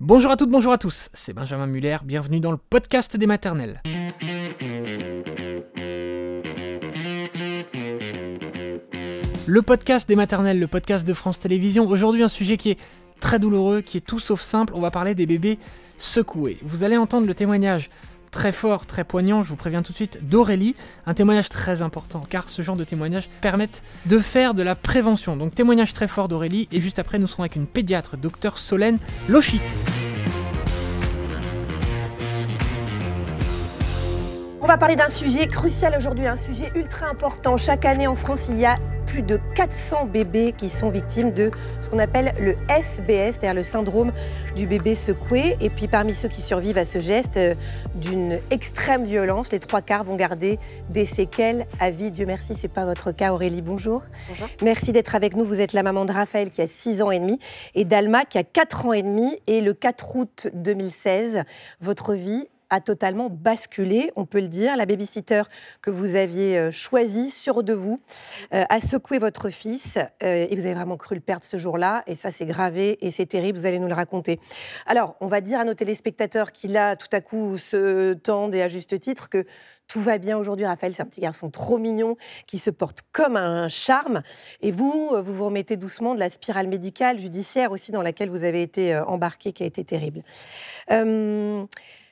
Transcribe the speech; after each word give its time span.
Bonjour 0.00 0.30
à 0.30 0.36
toutes, 0.36 0.50
bonjour 0.50 0.72
à 0.72 0.78
tous, 0.78 1.10
c'est 1.12 1.32
Benjamin 1.32 1.66
Muller, 1.66 1.96
bienvenue 2.04 2.38
dans 2.38 2.52
le 2.52 2.56
podcast 2.56 3.16
des 3.16 3.26
maternelles. 3.26 3.82
Le 9.48 9.62
podcast 9.62 10.06
des 10.06 10.14
maternelles, 10.14 10.60
le 10.60 10.68
podcast 10.68 11.04
de 11.04 11.12
France 11.14 11.40
Télévisions, 11.40 11.88
aujourd'hui 11.88 12.22
un 12.22 12.28
sujet 12.28 12.56
qui 12.56 12.70
est 12.70 12.78
très 13.18 13.40
douloureux, 13.40 13.80
qui 13.80 13.96
est 13.96 14.06
tout 14.06 14.20
sauf 14.20 14.40
simple, 14.40 14.72
on 14.76 14.80
va 14.80 14.92
parler 14.92 15.16
des 15.16 15.26
bébés 15.26 15.58
secoués. 15.96 16.58
Vous 16.62 16.84
allez 16.84 16.96
entendre 16.96 17.26
le 17.26 17.34
témoignage 17.34 17.90
très 18.30 18.52
fort, 18.52 18.86
très 18.86 19.04
poignant, 19.04 19.42
je 19.42 19.48
vous 19.48 19.56
préviens 19.56 19.82
tout 19.82 19.92
de 19.92 19.96
suite, 19.96 20.28
d'Aurélie. 20.28 20.74
Un 21.06 21.14
témoignage 21.14 21.48
très 21.48 21.82
important, 21.82 22.22
car 22.28 22.48
ce 22.48 22.62
genre 22.62 22.76
de 22.76 22.84
témoignages 22.84 23.28
permettent 23.40 23.82
de 24.06 24.18
faire 24.18 24.54
de 24.54 24.62
la 24.62 24.74
prévention. 24.74 25.36
Donc 25.36 25.54
témoignage 25.54 25.92
très 25.92 26.08
fort 26.08 26.28
d'Aurélie, 26.28 26.68
et 26.72 26.80
juste 26.80 26.98
après 26.98 27.18
nous 27.18 27.26
serons 27.26 27.42
avec 27.42 27.56
une 27.56 27.66
pédiatre, 27.66 28.16
docteur 28.16 28.58
Solène 28.58 28.98
Lochi. 29.28 29.60
On 34.60 34.66
va 34.66 34.76
parler 34.76 34.96
d'un 34.96 35.08
sujet 35.08 35.46
crucial 35.46 35.94
aujourd'hui, 35.96 36.26
un 36.26 36.36
sujet 36.36 36.70
ultra 36.74 37.08
important. 37.08 37.56
Chaque 37.56 37.86
année 37.86 38.06
en 38.06 38.16
France, 38.16 38.48
il 38.50 38.58
y 38.58 38.66
a 38.66 38.74
plus 39.06 39.22
de 39.22 39.40
400 39.58 40.06
bébés 40.06 40.54
qui 40.56 40.68
sont 40.68 40.88
victimes 40.88 41.32
de 41.32 41.50
ce 41.80 41.90
qu'on 41.90 41.98
appelle 41.98 42.32
le 42.38 42.54
SBS, 42.68 43.32
c'est-à-dire 43.32 43.54
le 43.54 43.64
syndrome 43.64 44.12
du 44.54 44.68
bébé 44.68 44.94
secoué. 44.94 45.56
Et 45.60 45.68
puis 45.68 45.88
parmi 45.88 46.14
ceux 46.14 46.28
qui 46.28 46.42
survivent 46.42 46.78
à 46.78 46.84
ce 46.84 47.00
geste 47.00 47.36
euh, 47.38 47.56
d'une 47.96 48.38
extrême 48.52 49.02
violence, 49.02 49.50
les 49.50 49.58
trois 49.58 49.82
quarts 49.82 50.04
vont 50.04 50.14
garder 50.14 50.60
des 50.90 51.06
séquelles 51.06 51.66
à 51.80 51.90
vie. 51.90 52.12
Dieu 52.12 52.24
merci, 52.24 52.54
c'est 52.56 52.72
pas 52.72 52.84
votre 52.84 53.10
cas. 53.10 53.32
Aurélie, 53.32 53.60
bonjour. 53.60 54.04
Bonjour. 54.28 54.46
Merci 54.62 54.92
d'être 54.92 55.16
avec 55.16 55.34
nous. 55.34 55.44
Vous 55.44 55.60
êtes 55.60 55.72
la 55.72 55.82
maman 55.82 56.04
de 56.04 56.12
Raphaël 56.12 56.52
qui 56.52 56.62
a 56.62 56.68
6 56.68 57.02
ans 57.02 57.10
et 57.10 57.18
demi 57.18 57.40
et 57.74 57.84
d'Alma 57.84 58.26
qui 58.26 58.38
a 58.38 58.44
4 58.44 58.86
ans 58.86 58.92
et 58.92 59.02
demi. 59.02 59.40
Et 59.48 59.60
le 59.60 59.74
4 59.74 60.14
août 60.14 60.48
2016, 60.54 61.42
votre 61.80 62.14
vie 62.14 62.46
a 62.70 62.80
totalement 62.80 63.30
basculé, 63.30 64.12
on 64.16 64.26
peut 64.26 64.40
le 64.40 64.48
dire. 64.48 64.76
La 64.76 64.86
babysitter 64.86 65.42
que 65.82 65.90
vous 65.90 66.16
aviez 66.16 66.58
euh, 66.58 66.70
choisie, 66.70 67.30
sûre 67.30 67.62
de 67.62 67.72
vous, 67.72 68.00
euh, 68.52 68.64
a 68.68 68.80
secoué 68.80 69.18
votre 69.18 69.50
fils 69.50 69.98
euh, 70.22 70.46
et 70.48 70.54
vous 70.54 70.66
avez 70.66 70.74
vraiment 70.74 70.96
cru 70.96 71.14
le 71.14 71.20
perdre 71.20 71.44
ce 71.44 71.56
jour-là. 71.56 72.02
Et 72.06 72.14
ça, 72.14 72.30
c'est 72.30 72.46
gravé 72.46 72.98
et 73.00 73.10
c'est 73.10 73.26
terrible. 73.26 73.58
Vous 73.58 73.66
allez 73.66 73.78
nous 73.78 73.88
le 73.88 73.94
raconter. 73.94 74.38
Alors, 74.86 75.16
on 75.20 75.26
va 75.26 75.40
dire 75.40 75.60
à 75.60 75.64
nos 75.64 75.74
téléspectateurs 75.74 76.52
qui, 76.52 76.68
là, 76.68 76.96
tout 76.96 77.08
à 77.12 77.20
coup, 77.20 77.56
se 77.58 78.14
tendent 78.14 78.54
et 78.54 78.62
à 78.62 78.68
juste 78.68 78.98
titre 79.00 79.28
que 79.28 79.44
tout 79.86 80.02
va 80.02 80.18
bien 80.18 80.36
aujourd'hui. 80.36 80.66
Raphaël, 80.66 80.94
c'est 80.94 81.00
un 81.00 81.06
petit 81.06 81.22
garçon 81.22 81.48
trop 81.48 81.78
mignon 81.78 82.18
qui 82.46 82.58
se 82.58 82.68
porte 82.68 83.00
comme 83.10 83.36
un 83.36 83.68
charme. 83.68 84.22
Et 84.60 84.70
vous, 84.70 85.14
vous 85.22 85.32
vous 85.32 85.46
remettez 85.46 85.78
doucement 85.78 86.14
de 86.14 86.20
la 86.20 86.28
spirale 86.28 86.68
médicale, 86.68 87.18
judiciaire 87.18 87.72
aussi, 87.72 87.90
dans 87.90 88.02
laquelle 88.02 88.28
vous 88.28 88.44
avez 88.44 88.60
été 88.60 88.94
embarqué, 88.98 89.52
qui 89.52 89.62
a 89.62 89.66
été 89.66 89.84
terrible. 89.84 90.22
Euh, 90.90 91.64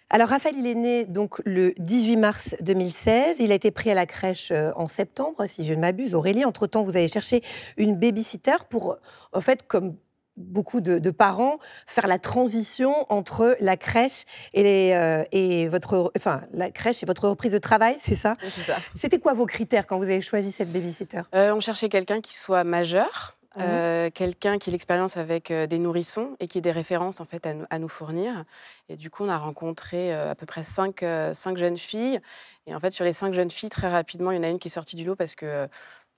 alors 0.09 0.29
Raphaël, 0.29 0.55
il 0.59 0.67
est 0.67 0.75
né 0.75 1.05
donc 1.05 1.41
le 1.45 1.73
18 1.79 2.17
mars 2.17 2.57
2016. 2.61 3.37
Il 3.41 3.51
a 3.51 3.57
été 3.57 3.71
pris 3.71 3.91
à 3.91 3.95
la 3.95 4.07
crèche 4.07 4.51
euh, 4.53 4.71
en 4.77 4.87
septembre, 4.87 5.47
si 5.47 5.65
je 5.65 5.75
ne 5.75 5.81
m'abuse. 5.81 6.15
Aurélie, 6.15 6.45
entre-temps, 6.45 6.85
vous 6.85 6.97
avez 6.97 7.09
cherché 7.09 7.43
une 7.77 7.97
babysitter 7.97 8.57
pour, 8.71 8.97
en 9.33 9.41
fait, 9.41 9.67
comme 9.67 9.97
beaucoup 10.37 10.81
de, 10.81 10.99
de 10.99 11.11
parents, 11.11 11.59
faire 11.87 12.07
la 12.07 12.19
transition 12.19 13.07
entre 13.09 13.57
la 13.61 13.77
crèche 13.77 14.25
et, 14.53 14.63
les, 14.63 14.93
euh, 14.93 15.25
et 15.33 15.69
votre, 15.69 16.13
enfin, 16.17 16.43
la 16.53 16.71
crèche 16.71 17.03
et 17.03 17.07
votre 17.07 17.29
reprise 17.29 17.53
de 17.53 17.59
travail, 17.59 17.97
c'est 17.99 18.15
ça? 18.15 18.35
Oui, 18.43 18.49
c'est 18.51 18.63
ça. 18.63 18.77
C'était 18.95 19.19
quoi 19.19 19.33
vos 19.33 19.47
critères 19.47 19.87
quand 19.87 19.97
vous 19.97 20.05
avez 20.05 20.21
choisi 20.21 20.53
cette 20.53 20.73
babysitter? 20.73 21.23
Euh, 21.35 21.55
on 21.55 21.61
cherchait 21.61 21.89
quelqu'un 21.89 22.21
qui 22.21 22.37
soit 22.37 22.65
majeur, 22.65 23.36
Euh, 23.59 24.11
quelqu'un 24.11 24.59
qui 24.59 24.71
ait 24.71 24.73
l'expérience 24.73 25.17
avec 25.17 25.51
euh, 25.51 25.67
des 25.67 25.79
nourrissons 25.79 26.37
et 26.41 26.47
qui 26.47 26.59
ait 26.59 26.63
des 26.63 26.73
références 26.73 27.21
en 27.21 27.25
fait 27.25 27.47
à, 27.47 27.55
nous- 27.55 27.65
à 27.71 27.79
nous 27.79 27.89
fournir. 27.89 28.45
Et 28.89 28.97
du 28.97 29.09
coup, 29.09 29.25
on 29.25 29.29
a 29.29 29.39
rencontré 29.39 30.15
euh, 30.15 30.31
à 30.31 30.35
peu 30.35 30.47
près 30.47 30.63
cinq, 30.63 31.05
cinq 31.33 31.57
jeunes 31.57 31.77
filles. 31.77 32.21
Et 32.67 32.75
en 32.75 32.81
fait, 32.81 32.91
sur 32.91 33.05
les 33.05 33.13
cinq 33.13 33.33
jeunes 33.33 33.51
filles, 33.51 33.71
très 33.71 33.89
rapidement, 33.89 34.31
il 34.31 34.37
y 34.37 34.39
en 34.39 34.43
a 34.43 34.49
une 34.49 34.59
qui 34.59 34.69
est 34.69 34.71
sortie 34.71 34.97
du 34.97 35.05
lot 35.05 35.17
parce 35.17 35.35
que 35.35 35.69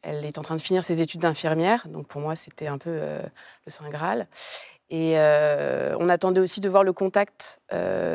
elle 0.02 0.24
est 0.24 0.38
en 0.38 0.42
train 0.42 0.54
de 0.56 0.60
finir 0.60 0.84
ses 0.84 1.00
études 1.00 1.20
d'infirmière. 1.20 1.88
Donc 1.88 2.06
pour 2.06 2.20
moi, 2.20 2.36
c'était 2.36 2.68
un 2.68 2.78
peu 2.78 2.90
le 2.90 3.70
saint 3.70 3.88
graal. 3.88 4.28
Et 4.90 5.16
on 5.98 6.08
attendait 6.08 6.40
aussi 6.40 6.60
de 6.60 6.68
voir 6.68 6.84
le 6.84 6.92
contact 6.92 7.60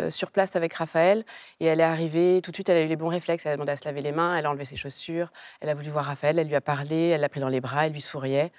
sur 0.09 0.31
place 0.31 0.56
avec 0.56 0.74
Raphaël. 0.74 1.26
Et 1.59 1.66
elle 1.66 1.81
est 1.81 1.84
arrivée, 1.84 2.42
tout 2.42 2.52
de 2.52 2.56
suite, 2.56 2.70
elle 2.70 2.78
a 2.78 2.81
eu 2.84 2.88
les 2.88 2.96
bons 2.96 3.09
réflexes. 3.09 3.46
Elle 3.46 3.52
a 3.52 3.56
demandé 3.56 3.74
à 3.74 3.78
se 3.78 3.86
laver 3.86 4.02
les 4.02 4.14
mains, 4.14 4.36
elle 4.38 4.46
a 4.46 4.50
enlevé 4.50 4.66
ses 4.66 4.78
chaussures, 4.78 5.31
elle 5.59 5.70
a 5.70 5.76
voulu 5.76 5.90
voir 5.90 6.06
Raphaël, 6.06 6.40
elle 6.40 6.47
lui 6.47 6.56
a 6.56 6.62
parlé, 6.62 7.09
elle 7.09 7.22
l'a 7.22 7.30
pris 7.30 7.42
dans 7.42 7.50
les 7.50 7.62
bras, 7.62 7.86
elle 7.86 7.94
lui 7.94 8.02
souriait. 8.02 8.52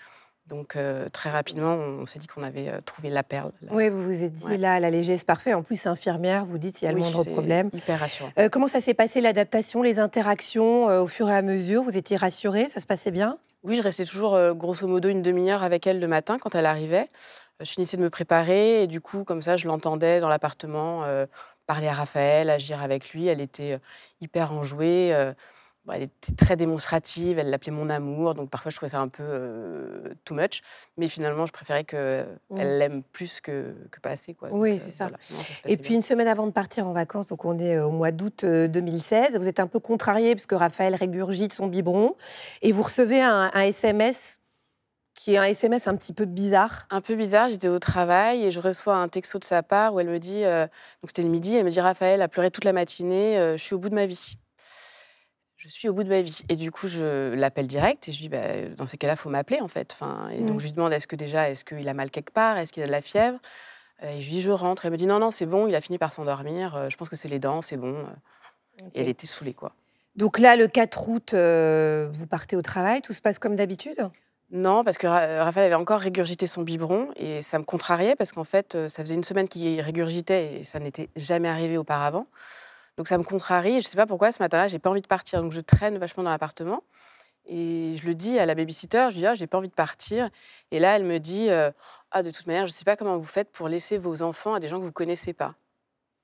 Donc 0.47 0.77
euh, 0.77 1.09
très 1.09 1.31
rapidement, 1.31 1.73
on 1.75 2.05
s'est 2.05 2.19
dit 2.19 2.27
qu'on 2.27 2.43
avait 2.43 2.69
euh, 2.69 2.81
trouvé 2.85 3.09
la 3.09 3.23
perle. 3.23 3.51
Oui, 3.71 3.89
vous 3.89 4.05
vous 4.05 4.25
êtes 4.25 4.35
dit, 4.35 4.45
Ouais. 4.45 4.59
là, 4.59 4.79
la 4.79 4.91
légesse 4.91 5.25
parfait. 5.25 5.55
En 5.55 5.63
plus, 5.63 5.87
infirmière, 5.87 6.45
vous 6.45 6.59
dites, 6.59 6.83
il 6.83 6.85
y 6.85 6.89
a 6.89 6.93
le 6.93 6.99
moindre 6.99 7.25
problème. 7.25 7.71
Hyper 7.73 7.99
rassurant. 7.99 8.31
Euh, 8.39 8.51
comment 8.51 8.67
ça 8.69 8.81
s'est 8.81 8.93
passé 8.93 9.23
l'adaptation, 9.23 9.81
les 9.83 9.99
interactions 9.99 10.91
euh, 10.91 11.01
au 11.01 11.07
fur 11.07 11.31
et 11.31 11.35
à 11.35 11.41
mesure? 11.41 11.83
Vous 11.83 11.97
étiez 11.97 12.19
rassurée? 12.19 12.69
Ça 12.69 12.79
se 12.81 12.85
passait 12.87 13.11
bien? 13.11 13.39
Oui, 13.63 13.77
je 13.77 13.83
restais 13.83 14.05
toujours 14.05 14.39
grosso 14.53 14.87
modo 14.87 15.09
une 15.09 15.23
demi-heure 15.23 15.63
avec 15.63 15.87
elle 15.87 15.99
le 15.99 16.07
matin 16.07 16.37
quand 16.39 16.55
elle 16.55 16.67
arrivait. 16.67 17.09
Je 17.61 17.71
finissais 17.71 17.97
de 17.97 18.03
me 18.03 18.11
préparer 18.11 18.83
et 18.83 18.87
du 18.87 19.01
coup, 19.01 19.25
comme 19.25 19.41
ça, 19.41 19.57
je 19.57 19.67
l'entendais 19.67 20.21
dans 20.21 20.29
l'appartement 20.29 21.01
parler 21.67 21.87
à 21.87 21.95
Raphaël, 21.95 22.51
agir 22.51 22.83
avec 22.83 23.13
lui. 23.15 23.27
Elle 23.27 23.41
était 23.41 23.79
hyper 24.21 24.53
enjouée. 24.53 25.15
Euh, 25.85 25.87
bon, 25.87 25.93
elle 25.95 26.03
était 26.05 26.33
très 26.35 26.57
démonstrative. 26.57 27.39
Elle 27.39 27.51
l'appelait 27.51 27.73
mon 27.73 27.89
amour. 27.91 28.35
Donc 28.35 28.51
parfois, 28.51 28.71
je 28.71 28.77
trouvais 28.77 28.91
ça 28.91 29.01
un 29.01 29.09
peu 29.09 29.23
euh, 29.25 30.15
too 30.25 30.35
much. 30.35 30.63
Mais 30.97 31.09
finalement, 31.09 31.47
je 31.47 31.53
préférais 31.53 31.85
qu'elle 31.85 32.29
Mm. 32.51 32.57
l'aime 32.59 33.03
plus 33.03 33.41
que, 33.41 33.75
que 33.91 34.01
pas 34.01 34.11
assez. 34.11 34.35
Quoi. 34.35 34.49
Oui, 34.53 34.73
Donc, 34.73 34.81
c'est 34.81 34.91
ça. 34.91 35.05
voilà. 35.05 35.19
Non, 35.31 35.39
ça 35.43 35.53
Et 35.67 35.77
puis 35.77 35.89
bien. 35.91 35.97
une 35.97 36.03
semaine 36.03 36.29
avant 36.29 36.47
de 36.47 36.53
partir 36.53 36.87
en 36.87 36.93
vacances, 36.93 37.27
donc 37.29 37.45
on 37.45 37.59
est 37.59 37.77
euh, 37.77 37.87
au 37.87 37.91
mois 37.91 38.11
d'août 38.13 38.45
euh, 38.45 38.69
2016, 38.69 39.37
vous 39.39 39.49
êtes 39.49 39.61
un 39.61 39.67
peu 39.67 39.81
contrarié 39.81 40.35
parce 40.35 40.47
que 40.47 40.55
Raphaël 40.55 40.95
régurgite 40.95 41.53
son 41.53 41.67
biberon 41.67 42.15
et 42.63 42.73
vous 42.73 42.83
recevez 42.83 43.21
un, 43.23 43.51
un 43.53 43.61
SMS 43.63 44.39
qui 45.15 45.35
est 45.35 45.39
un 45.39 45.45
SMS 45.45 45.87
un 45.87 45.95
petit 45.97 46.13
peu 46.13 46.25
bizarre. 46.25 46.87
un 46.91 47.01
peu 47.01 47.15
bizarre, 47.15 47.49
j'étais 47.49 47.69
au 47.69 47.79
travail 47.79 48.45
et 48.45 48.51
je 48.51 48.61
reçois 48.61 48.97
un 48.97 49.09
texto 49.09 49.39
de 49.39 49.45
sa 49.45 49.63
part 49.63 49.95
où 49.95 50.01
elle 50.01 50.09
me 50.09 50.19
dit, 50.19 50.45
euh, 50.45 50.63
donc 50.67 51.09
c'était 51.09 51.23
le 51.23 51.29
midi, 51.29 51.55
elle 51.55 51.65
me 51.65 51.71
dit 51.71 51.81
Raphaël 51.81 52.21
a 52.21 52.29
pleuré 52.29 52.51
toute 52.51 52.65
la 52.65 52.73
matinée, 52.73 53.39
euh, 53.39 53.57
je 53.57 53.63
suis 53.63 53.75
au 53.75 53.79
bout 53.79 53.89
de 53.89 53.95
ma 53.95 54.07
vie. 54.07 54.37
Je 55.65 55.71
suis 55.71 55.89
au 55.89 55.95
bout 55.95 56.05
de 56.05 56.11
ma 56.11 56.21
vie. 56.21 56.43
Et 56.51 56.57
du 56.57 56.71
coup, 56.71 56.89
je 56.89 57.33
l'appelle 57.35 57.67
direct 57.67 58.07
et 58.09 58.13
je 58.13 58.19
dis, 58.19 58.29
bah, 58.29 58.69
dans 58.77 58.85
ces 58.85 58.99
cas-là, 58.99 59.15
il 59.15 59.17
faut 59.17 59.31
m'appeler 59.31 59.63
en 59.63 59.69
fait. 59.69 59.93
Enfin, 59.93 60.29
et 60.31 60.43
Mm. 60.43 60.47
donc, 60.47 60.61
je 60.61 60.67
lui 60.67 60.73
demande, 60.73 60.93
est-ce 60.93 61.07
que 61.07 61.17
déjà, 61.17 61.49
est-ce 61.51 61.65
qu'il 61.65 61.89
a 61.89 61.95
mal 61.95 62.11
quelque 62.11 62.33
part? 62.33 62.59
Est-ce 62.59 62.71
qu'il 62.73 62.83
a 62.83 62.87
de 62.87 62.93
la 62.93 63.01
fièvre? 63.01 63.39
Euh, 64.03 64.11
Et 64.11 64.21
je 64.21 64.27
lui 64.27 64.35
dis, 64.37 64.41
je 64.43 64.51
rentre. 64.53 64.85
Elle 64.85 64.93
me 64.93 64.97
dit, 64.99 65.07
non, 65.07 65.19
non, 65.19 65.31
c'est 65.31 65.47
bon, 65.47 65.67
il 65.67 65.75
a 65.75 65.81
fini 65.81 65.97
par 65.97 66.13
s'endormir. 66.13 66.77
Euh, 66.77 66.89
Je 66.91 66.97
pense 66.99 67.09
que 67.09 67.17
c'est 67.17 67.29
les 67.29 67.39
dents, 67.39 67.63
c'est 67.63 67.79
bon. 67.79 67.97
Et 68.95 69.01
elle 69.01 69.09
était 69.09 69.27
saoulée, 69.27 69.55
quoi. 69.55 69.73
Donc 70.17 70.39
là, 70.39 70.55
le 70.57 70.69
4 70.69 71.09
août, 71.09 71.33
euh, 71.33 72.09
vous 72.13 72.27
partez 72.27 72.57
au 72.57 72.63
travail, 72.63 73.01
tout 73.01 73.13
se 73.15 73.23
passe 73.23 73.39
comme 73.39 73.57
d'habitude? 73.57 74.11
Non, 74.51 74.85
parce 74.85 74.99
que 74.99 75.07
Ra- 75.07 75.45
Raphaël 75.45 75.67
avait 75.67 75.75
encore 75.81 76.01
régurgité 76.01 76.47
son 76.47 76.63
biberon 76.63 77.09
et 77.17 77.41
ça 77.41 77.59
me 77.59 77.65
contrariait 77.65 78.15
parce 78.15 78.31
qu'en 78.33 78.45
fait, 78.45 78.75
euh, 78.75 78.89
ça 78.89 79.03
faisait 79.03 79.15
une 79.15 79.25
semaine 79.25 79.49
qu'il 79.49 79.81
régurgitait 79.81 80.61
et 80.61 80.65
ça 80.65 80.79
n'était 80.79 81.09
jamais 81.17 81.49
arrivé 81.49 81.79
auparavant. 81.79 82.27
Donc 82.97 83.09
ça 83.09 83.19
me 83.19 83.25
contrarie 83.25 83.77
et 83.77 83.81
je 83.81 83.89
sais 83.89 83.97
pas 83.97 84.07
pourquoi 84.07 84.33
ce 84.33 84.43
matin-là, 84.43 84.69
j'ai 84.69 84.79
pas 84.79 84.91
envie 84.91 85.03
de 85.03 85.07
partir. 85.07 85.43
Donc 85.43 85.53
je 85.53 85.61
traîne 85.61 85.99
vachement 85.99 86.23
dans 86.23 86.31
l'appartement 86.31 86.83
et 87.47 87.95
je 87.97 88.07
le 88.07 88.15
dis 88.15 88.39
à 88.39 88.47
la 88.47 88.55
babysitter, 88.55 89.09
je 89.11 89.17
dis 89.17 89.27
ah, 89.27 89.35
j'ai 89.35 89.47
pas 89.47 89.59
envie 89.59 89.69
de 89.69 89.75
partir. 89.75 90.31
Et 90.71 90.79
là, 90.79 90.97
elle 90.97 91.05
me 91.05 91.19
dit 91.19 91.51
euh, 91.51 91.71
ah 92.11 92.23
de 92.23 92.31
toute 92.31 92.47
manière, 92.47 92.67
je 92.67 92.73
sais 92.73 92.85
pas 92.85 92.97
comment 92.97 93.17
vous 93.17 93.25
faites 93.25 93.51
pour 93.51 93.69
laisser 93.69 93.99
vos 93.99 94.23
enfants 94.23 94.55
à 94.55 94.61
des 94.61 94.69
gens 94.69 94.79
que 94.79 94.85
vous 94.85 94.93
connaissez 94.93 95.33
pas. 95.33 95.55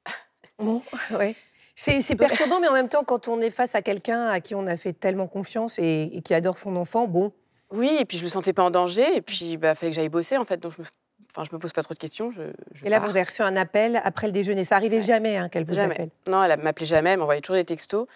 Bon, 0.58 0.82
ouais. 1.12 1.34
C'est 1.74 2.14
perturbant, 2.14 2.60
mais 2.60 2.68
en 2.68 2.74
même 2.74 2.90
temps, 2.90 3.04
quand 3.04 3.28
on 3.28 3.40
est 3.40 3.48
face 3.48 3.74
à 3.74 3.80
quelqu'un 3.80 4.26
à 4.26 4.40
qui 4.40 4.54
on 4.54 4.66
a 4.66 4.76
fait 4.76 4.92
tellement 4.92 5.26
confiance 5.26 5.78
et, 5.78 6.10
et 6.12 6.20
qui 6.20 6.34
adore 6.34 6.58
son 6.58 6.76
enfant, 6.76 7.06
bon, 7.06 7.32
Oui, 7.70 7.96
et 7.98 8.04
puis 8.04 8.18
je 8.18 8.24
le 8.24 8.28
sentais 8.28 8.52
pas 8.52 8.64
en 8.64 8.70
danger 8.70 9.16
et 9.16 9.22
puis 9.22 9.56
bah 9.56 9.74
fallait 9.74 9.90
que 9.90 9.96
j'aille 9.96 10.10
bosser 10.10 10.36
en 10.36 10.44
fait. 10.44 10.58
Donc 10.58 10.72
je 10.72 10.82
me, 10.82 10.86
enfin 11.30 11.44
je 11.48 11.54
me 11.54 11.60
pose 11.60 11.72
pas 11.72 11.82
trop 11.82 11.94
de 11.94 11.98
questions. 11.98 12.30
Je, 12.32 12.42
je 12.72 12.84
et 12.84 12.88
là, 12.88 12.98
pars. 12.98 13.08
vous 13.08 13.16
avez 13.16 13.22
reçu 13.24 13.42
un 13.42 13.56
appel 13.56 14.00
après 14.04 14.26
le 14.26 14.32
déjeuner. 14.32 14.64
Ça 14.64 14.76
arrivait 14.76 14.96
Ouais. 14.98 15.02
jamais 15.02 15.36
hein, 15.36 15.48
qu'elle 15.48 15.64
vous 15.64 15.74
Jamais. 15.74 15.94
appelle. 15.94 16.10
Non, 16.28 16.42
elle 16.42 16.58
m'appelait 16.60 16.86
jamais, 16.86 17.10
elle 17.10 17.18
m'envoyait 17.18 17.40
toujours 17.40 17.56
des 17.56 17.64
textos. 17.64 18.06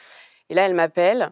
Et 0.51 0.55
là, 0.55 0.67
elle 0.67 0.75
m'appelle. 0.75 1.31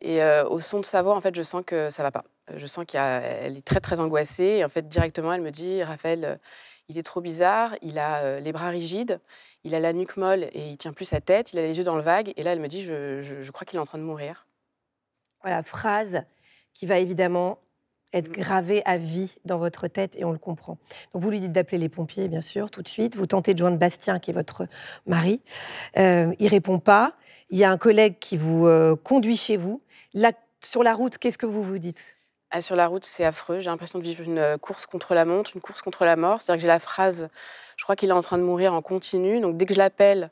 Et 0.00 0.22
euh, 0.22 0.44
au 0.46 0.60
son 0.60 0.80
de 0.80 0.84
sa 0.84 1.02
voix, 1.02 1.14
en 1.14 1.20
fait, 1.20 1.34
je 1.34 1.42
sens 1.42 1.62
que 1.66 1.90
ça 1.90 2.02
va 2.02 2.10
pas. 2.10 2.24
Euh, 2.50 2.54
Je 2.58 2.66
sens 2.66 2.84
qu'elle 2.86 3.56
est 3.56 3.64
très, 3.64 3.80
très 3.80 4.00
angoissée. 4.00 4.56
Et 4.58 4.64
en 4.64 4.68
fait, 4.68 4.86
directement, 4.88 5.32
elle 5.32 5.40
me 5.42 5.50
dit 5.50 5.82
Raphaël, 5.82 6.24
euh, 6.24 6.36
il 6.88 6.98
est 6.98 7.02
trop 7.02 7.20
bizarre. 7.20 7.70
Il 7.82 7.98
a 7.98 8.40
les 8.40 8.52
bras 8.52 8.68
rigides, 8.68 9.18
il 9.64 9.74
a 9.74 9.80
la 9.80 9.92
nuque 9.94 10.16
molle 10.18 10.44
et 10.52 10.68
il 10.68 10.76
tient 10.76 10.92
plus 10.92 11.06
sa 11.06 11.20
tête. 11.22 11.52
Il 11.54 11.58
a 11.58 11.62
les 11.62 11.78
yeux 11.78 11.84
dans 11.84 11.96
le 11.96 12.02
vague. 12.02 12.32
Et 12.36 12.42
là, 12.42 12.52
elle 12.52 12.60
me 12.60 12.68
dit 12.68 12.82
Je, 12.82 13.20
je- 13.20 13.40
je 13.40 13.50
crois 13.52 13.64
qu'il 13.64 13.76
est 13.78 13.80
en 13.80 13.86
train 13.86 13.98
de 13.98 14.02
mourir. 14.02 14.46
Voilà, 15.42 15.62
phrase 15.62 16.22
qui 16.74 16.86
va 16.86 16.98
évidemment 16.98 17.58
être 18.14 18.30
gravée 18.30 18.82
à 18.86 18.96
vie 18.96 19.36
dans 19.44 19.58
votre 19.58 19.88
tête 19.88 20.14
et 20.16 20.24
on 20.24 20.32
le 20.32 20.38
comprend. 20.38 20.78
Donc 21.12 21.22
vous 21.22 21.30
lui 21.30 21.40
dites 21.40 21.52
d'appeler 21.52 21.78
les 21.78 21.88
pompiers, 21.88 22.28
bien 22.28 22.40
sûr, 22.40 22.70
tout 22.70 22.80
de 22.80 22.88
suite. 22.88 23.16
Vous 23.16 23.26
tentez 23.26 23.52
de 23.52 23.58
joindre 23.58 23.76
Bastien, 23.76 24.18
qui 24.18 24.30
est 24.30 24.34
votre 24.34 24.66
mari. 25.06 25.42
Euh, 25.98 26.32
il 26.38 26.48
répond 26.48 26.78
pas. 26.78 27.14
Il 27.50 27.58
y 27.58 27.64
a 27.64 27.70
un 27.70 27.76
collègue 27.76 28.18
qui 28.20 28.36
vous 28.36 28.66
euh, 28.66 28.96
conduit 28.96 29.36
chez 29.36 29.56
vous. 29.56 29.82
Là, 30.14 30.32
sur 30.62 30.82
la 30.82 30.94
route, 30.94 31.18
qu'est-ce 31.18 31.38
que 31.38 31.46
vous 31.46 31.62
vous 31.62 31.78
dites? 31.78 32.16
Ah, 32.50 32.60
sur 32.60 32.76
la 32.76 32.86
route, 32.86 33.04
c'est 33.04 33.24
affreux. 33.24 33.58
J'ai 33.58 33.68
l'impression 33.68 33.98
de 33.98 34.04
vivre 34.04 34.22
une 34.22 34.38
euh, 34.38 34.56
course 34.56 34.86
contre 34.86 35.14
la 35.14 35.24
montre, 35.24 35.50
une 35.56 35.60
course 35.60 35.82
contre 35.82 36.04
la 36.04 36.14
mort. 36.14 36.40
C'est-à-dire 36.40 36.58
que 36.58 36.62
j'ai 36.62 36.68
la 36.68 36.78
phrase, 36.78 37.28
je 37.76 37.82
crois 37.82 37.96
qu'il 37.96 38.08
est 38.10 38.12
en 38.12 38.22
train 38.22 38.38
de 38.38 38.44
mourir 38.44 38.72
en 38.72 38.80
continu. 38.80 39.40
Donc 39.40 39.56
dès 39.56 39.66
que 39.66 39.74
je 39.74 39.78
l'appelle, 39.78 40.30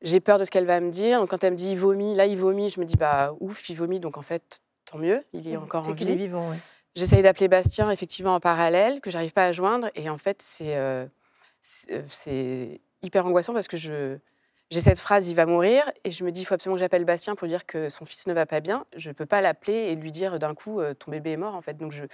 j'ai 0.00 0.20
peur 0.20 0.38
de 0.38 0.44
ce 0.44 0.50
qu'elle 0.50 0.66
va 0.66 0.80
me 0.80 0.90
dire. 0.90 1.20
Donc 1.20 1.28
quand 1.28 1.44
elle 1.44 1.52
me 1.52 1.56
dit 1.58 1.72
il 1.72 1.78
vomit, 1.78 2.14
là 2.14 2.24
il 2.24 2.38
vomit, 2.38 2.70
je 2.70 2.80
me 2.80 2.86
dis 2.86 2.96
bah 2.96 3.34
ouf, 3.40 3.68
il 3.68 3.76
vomit. 3.76 4.00
Donc 4.00 4.16
en 4.16 4.22
fait, 4.22 4.62
tant 4.90 4.98
mieux, 4.98 5.24
il 5.34 5.46
est 5.46 5.56
encore 5.58 5.86
en 5.86 5.92
vie. 5.92 6.04
Il 6.04 6.10
est 6.10 6.16
vivant, 6.16 6.48
ouais. 6.48 6.56
J'essaye 6.96 7.22
d'appeler 7.22 7.46
Bastien 7.48 7.90
effectivement 7.90 8.34
en 8.34 8.40
parallèle, 8.40 9.00
que 9.00 9.10
j'arrive 9.10 9.32
pas 9.32 9.46
à 9.46 9.52
joindre. 9.52 9.90
Et 9.94 10.10
en 10.10 10.18
fait, 10.18 10.42
c'est 10.42 10.76
euh, 10.76 11.06
c'est 11.60 12.80
hyper 13.02 13.26
angoissant 13.26 13.52
parce 13.52 13.68
que 13.68 13.76
je 13.76 14.18
j'ai 14.70 14.80
cette 14.80 14.98
phrase, 14.98 15.28
il 15.28 15.34
va 15.34 15.46
mourir, 15.46 15.84
et 16.02 16.10
je 16.10 16.24
me 16.24 16.32
dis, 16.32 16.40
il 16.40 16.44
faut 16.44 16.54
absolument 16.54 16.74
que 16.74 16.80
j'appelle 16.80 17.04
Bastien 17.04 17.36
pour 17.36 17.46
dire 17.46 17.66
que 17.66 17.88
son 17.88 18.04
fils 18.04 18.26
ne 18.26 18.32
va 18.32 18.46
pas 18.46 18.58
bien. 18.58 18.84
Je 18.96 19.10
ne 19.10 19.14
peux 19.14 19.26
pas 19.26 19.40
l'appeler 19.40 19.74
et 19.74 19.94
lui 19.94 20.10
dire 20.10 20.40
d'un 20.40 20.56
coup, 20.56 20.80
euh, 20.80 20.92
ton 20.92 21.12
bébé 21.12 21.32
est 21.32 21.36
mort, 21.36 21.54
en 21.54 21.60
fait. 21.60 21.76
Donc, 21.76 21.92
je, 21.92 22.04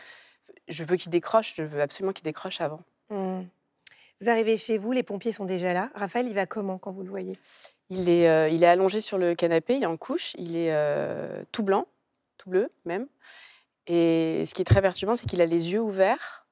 je 0.69 0.85
veux 0.85 0.97
qu'il 0.97 1.11
décroche, 1.11 1.55
je 1.57 1.63
veux 1.63 1.81
absolument 1.81 2.13
qu'il 2.13 2.25
décroche 2.25 2.61
avant. 2.61 2.81
Mmh. 3.09 3.41
Vous 4.21 4.29
arrivez 4.29 4.59
chez 4.59 4.77
vous, 4.77 4.93
les 4.93 5.03
pompiers 5.03 5.33
sont 5.33 5.47
déjà 5.47 5.73
là. 5.73 5.91
Raphaël, 5.95 6.29
il 6.29 6.35
va 6.35 6.45
comment 6.45 6.77
quand 6.77 6.93
vous 6.93 7.03
le 7.03 7.09
voyez? 7.09 7.39
Il 7.89 8.11
est, 8.11 8.29
euh, 8.29 8.51
il 8.51 8.63
est 8.63 8.69
allongé 8.69 9.01
sur 9.01 9.17
le 9.17 9.35
canapé, 9.35 9.77
il 9.77 9.83
est 9.83 9.87
en 9.87 9.97
couche, 9.97 10.35
il 10.37 10.55
est 10.55 10.73
euh, 10.73 11.43
tout 11.53 11.63
blanc, 11.63 11.87
tout 12.37 12.51
bleu 12.51 12.69
même. 12.85 13.07
Et 13.87 14.45
ce 14.47 14.55
qui 14.55 14.63
est 14.63 14.67
très 14.67 14.83
perturbant, 14.83 15.17
c'est 15.17 15.27
qu'il 15.27 15.41
a 15.41 15.47
les 15.47 15.73
yeux 15.73 15.81
ouverts 15.81 16.43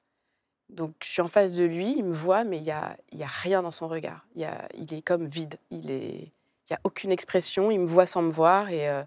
donc 0.71 0.95
je 1.03 1.09
suis 1.09 1.21
en 1.21 1.27
face 1.27 1.53
de 1.53 1.65
lui, 1.65 1.95
il 1.97 2.05
me 2.05 2.13
voit, 2.13 2.43
mais 2.43 2.57
il 2.57 2.63
n'y 2.63 2.71
a, 2.71 2.97
y 3.11 3.23
a 3.23 3.27
rien 3.27 3.61
dans 3.61 3.71
son 3.71 3.87
regard. 3.87 4.25
Il, 4.35 4.93
est 4.93 5.01
comme 5.01 5.25
vide, 5.25 5.55
il 5.69 5.85
n'y 5.85 6.31
a 6.71 6.79
aucune 6.83 7.11
expression, 7.11 7.71
il 7.71 7.79
me 7.79 7.85
voit 7.85 8.05
sans 8.05 8.21
me 8.21 8.31
voir 8.31 8.69
et 8.69 8.89
euh, 8.89 9.03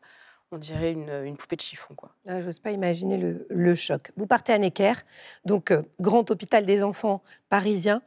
on 0.52 0.58
dirait 0.58 0.92
une, 0.92 1.36
poupée 1.36 1.56
de 1.56 1.62
chiffon. 1.62 1.94
Quoi. 1.94 2.10
Ah, 2.28 2.42
J'ose 2.42 2.58
pas 2.58 2.70
imaginer 2.70 3.16
le, 3.16 3.74
choc. 3.74 4.12
Vous 4.16 4.26
partez 4.26 4.52
à 4.52 4.58
Necker, 4.58 4.92
donc 5.46 5.70
euh, 5.70 5.82
grand 6.00 6.30
hôpital 6.30 6.66
des 6.66 6.82
enfants 6.82 7.22
parisien. 7.54 8.02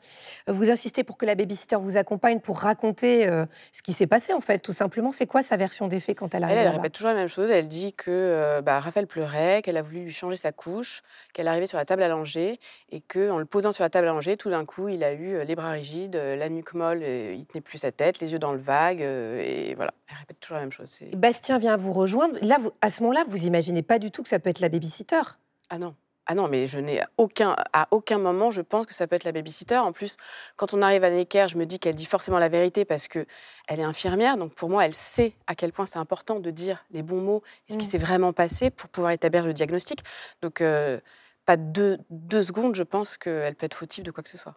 Vous 0.48 0.70
insistez 0.72 1.06
pour 1.06 1.18
que 1.18 1.26
la 1.26 1.34
babysitter 1.34 1.78
vous 1.78 1.96
accompagne 1.96 2.42
pour 2.42 2.60
raconter 2.60 3.30
euh, 3.30 3.46
ce 3.72 3.82
qui 3.82 3.94
s'est 3.94 4.06
passé, 4.06 4.34
en 4.34 4.42
fait, 4.42 4.60
tout 4.60 4.74
simplement. 4.74 5.10
C'est 5.14 5.26
quoi 5.26 5.42
sa 5.42 5.56
version 5.56 5.88
des 5.88 6.02
faits 6.02 6.18
quand 6.18 6.36
elle 6.36 6.44
arrive 6.44 6.58
Elle, 6.58 6.68
elle 6.68 6.74
répète 6.74 6.92
toujours 6.92 7.12
la 7.12 7.16
même 7.16 7.30
chose. 7.30 7.50
Elle 7.50 7.70
dit 7.70 7.94
que 7.94 8.12
euh, 8.12 8.62
bah, 8.62 8.82
Raphaël 8.82 9.08
pleurait, 9.08 9.62
qu'elle 9.62 9.78
a 9.78 9.82
voulu 9.82 10.02
lui 10.02 10.12
changer 10.12 10.36
sa 10.36 10.52
couche, 10.52 11.02
qu'elle 11.32 11.48
est 11.48 11.50
arrivée 11.50 11.68
sur 11.68 11.78
la 11.78 11.86
table 11.86 12.04
à 12.04 12.10
langer 12.10 12.60
et 12.92 13.00
qu'en 13.00 13.38
le 13.38 13.46
posant 13.46 13.72
sur 13.72 13.86
la 13.86 13.90
table 13.90 14.10
à 14.10 14.12
langer, 14.12 14.36
tout 14.36 14.50
d'un 14.50 14.66
coup, 14.66 14.90
il 14.90 15.02
a 15.06 15.14
eu 15.14 15.46
les 15.46 15.56
bras 15.56 15.72
rigides, 15.72 16.18
la 16.18 16.50
nuque 16.50 16.74
molle, 16.74 17.04
il 17.04 17.46
tenait 17.46 17.62
plus 17.62 17.78
sa 17.78 17.94
tête, 17.94 18.20
les 18.20 18.34
yeux 18.34 18.40
dans 18.40 18.52
le 18.52 18.60
vague. 18.60 19.00
et 19.00 19.76
voilà, 19.76 19.94
elle 20.10 20.18
répète 20.18 20.42
toujours 20.42 20.56
la 20.56 20.62
même 20.64 20.74
chose. 20.74 21.00
Bastien 21.14 21.58
vient 21.58 21.78
vous 21.78 21.94
rejoindre 21.94 22.38
là, 22.42 22.58
à 22.82 22.90
ce 22.90 23.02
moment-là, 23.04 23.24
vous 23.30 23.46
imaginez 23.46 23.82
pas 23.82 23.98
du 23.98 24.12
tout 24.12 24.24
que 24.24 24.30
ça 24.30 24.40
peut 24.40 24.50
être 24.50 24.60
la 24.60 24.68
babysitter 24.68 25.22
Ah 25.70 25.78
non. 25.80 25.96
Ah 26.30 26.36
non, 26.36 26.50
mais 26.50 26.68
je 26.68 26.80
n'ai 26.80 27.02
aucun, 27.18 27.56
à 27.72 27.88
aucun 27.92 28.18
moment, 28.18 28.52
je 28.52 28.62
pense 28.62 28.86
que 28.86 28.94
ça 28.94 29.08
peut 29.08 29.16
être 29.16 29.24
la 29.24 29.32
babysitter. 29.32 29.78
En 29.78 29.94
plus, 29.94 30.18
quand 30.58 30.74
on 30.74 30.82
arrive 30.82 31.06
à 31.06 31.10
Necker, 31.10 31.48
je 31.48 31.58
me 31.58 31.66
dis 31.66 31.80
qu'elle 31.80 31.96
dit 31.96 32.06
forcément 32.06 32.38
la 32.38 32.50
vérité 32.50 32.84
parce 32.84 33.08
que 33.08 33.26
elle 33.70 33.80
est 33.80 33.84
infirmière. 33.84 34.36
Donc 34.36 34.54
pour 34.54 34.70
moi, 34.70 34.86
elle 34.86 34.94
sait 34.94 35.32
à 35.48 35.56
quel 35.56 35.72
point 35.72 35.86
c'est 35.86 36.00
important 36.00 36.42
de 36.42 36.52
dire 36.52 36.86
les 36.92 37.02
bons 37.02 37.22
mots 37.22 37.44
et 37.70 37.74
ce 37.74 37.78
qui 37.78 37.88
mm. 37.88 37.90
s'est 37.90 37.98
vraiment 37.98 38.34
passé 38.34 38.70
pour 38.70 38.90
pouvoir 38.90 39.14
établir 39.14 39.46
le 39.46 39.54
diagnostic. 39.54 40.02
Donc 40.42 40.60
euh, 40.60 41.00
pas 41.46 41.56
deux, 41.56 41.98
deux 42.10 42.42
secondes, 42.42 42.76
je 42.76 42.84
pense 42.84 43.18
qu'elle 43.18 43.56
peut 43.56 43.66
être 43.66 43.74
fautive 43.74 44.04
de 44.04 44.12
quoi 44.12 44.22
que 44.22 44.30
ce 44.30 44.38
soit. 44.38 44.56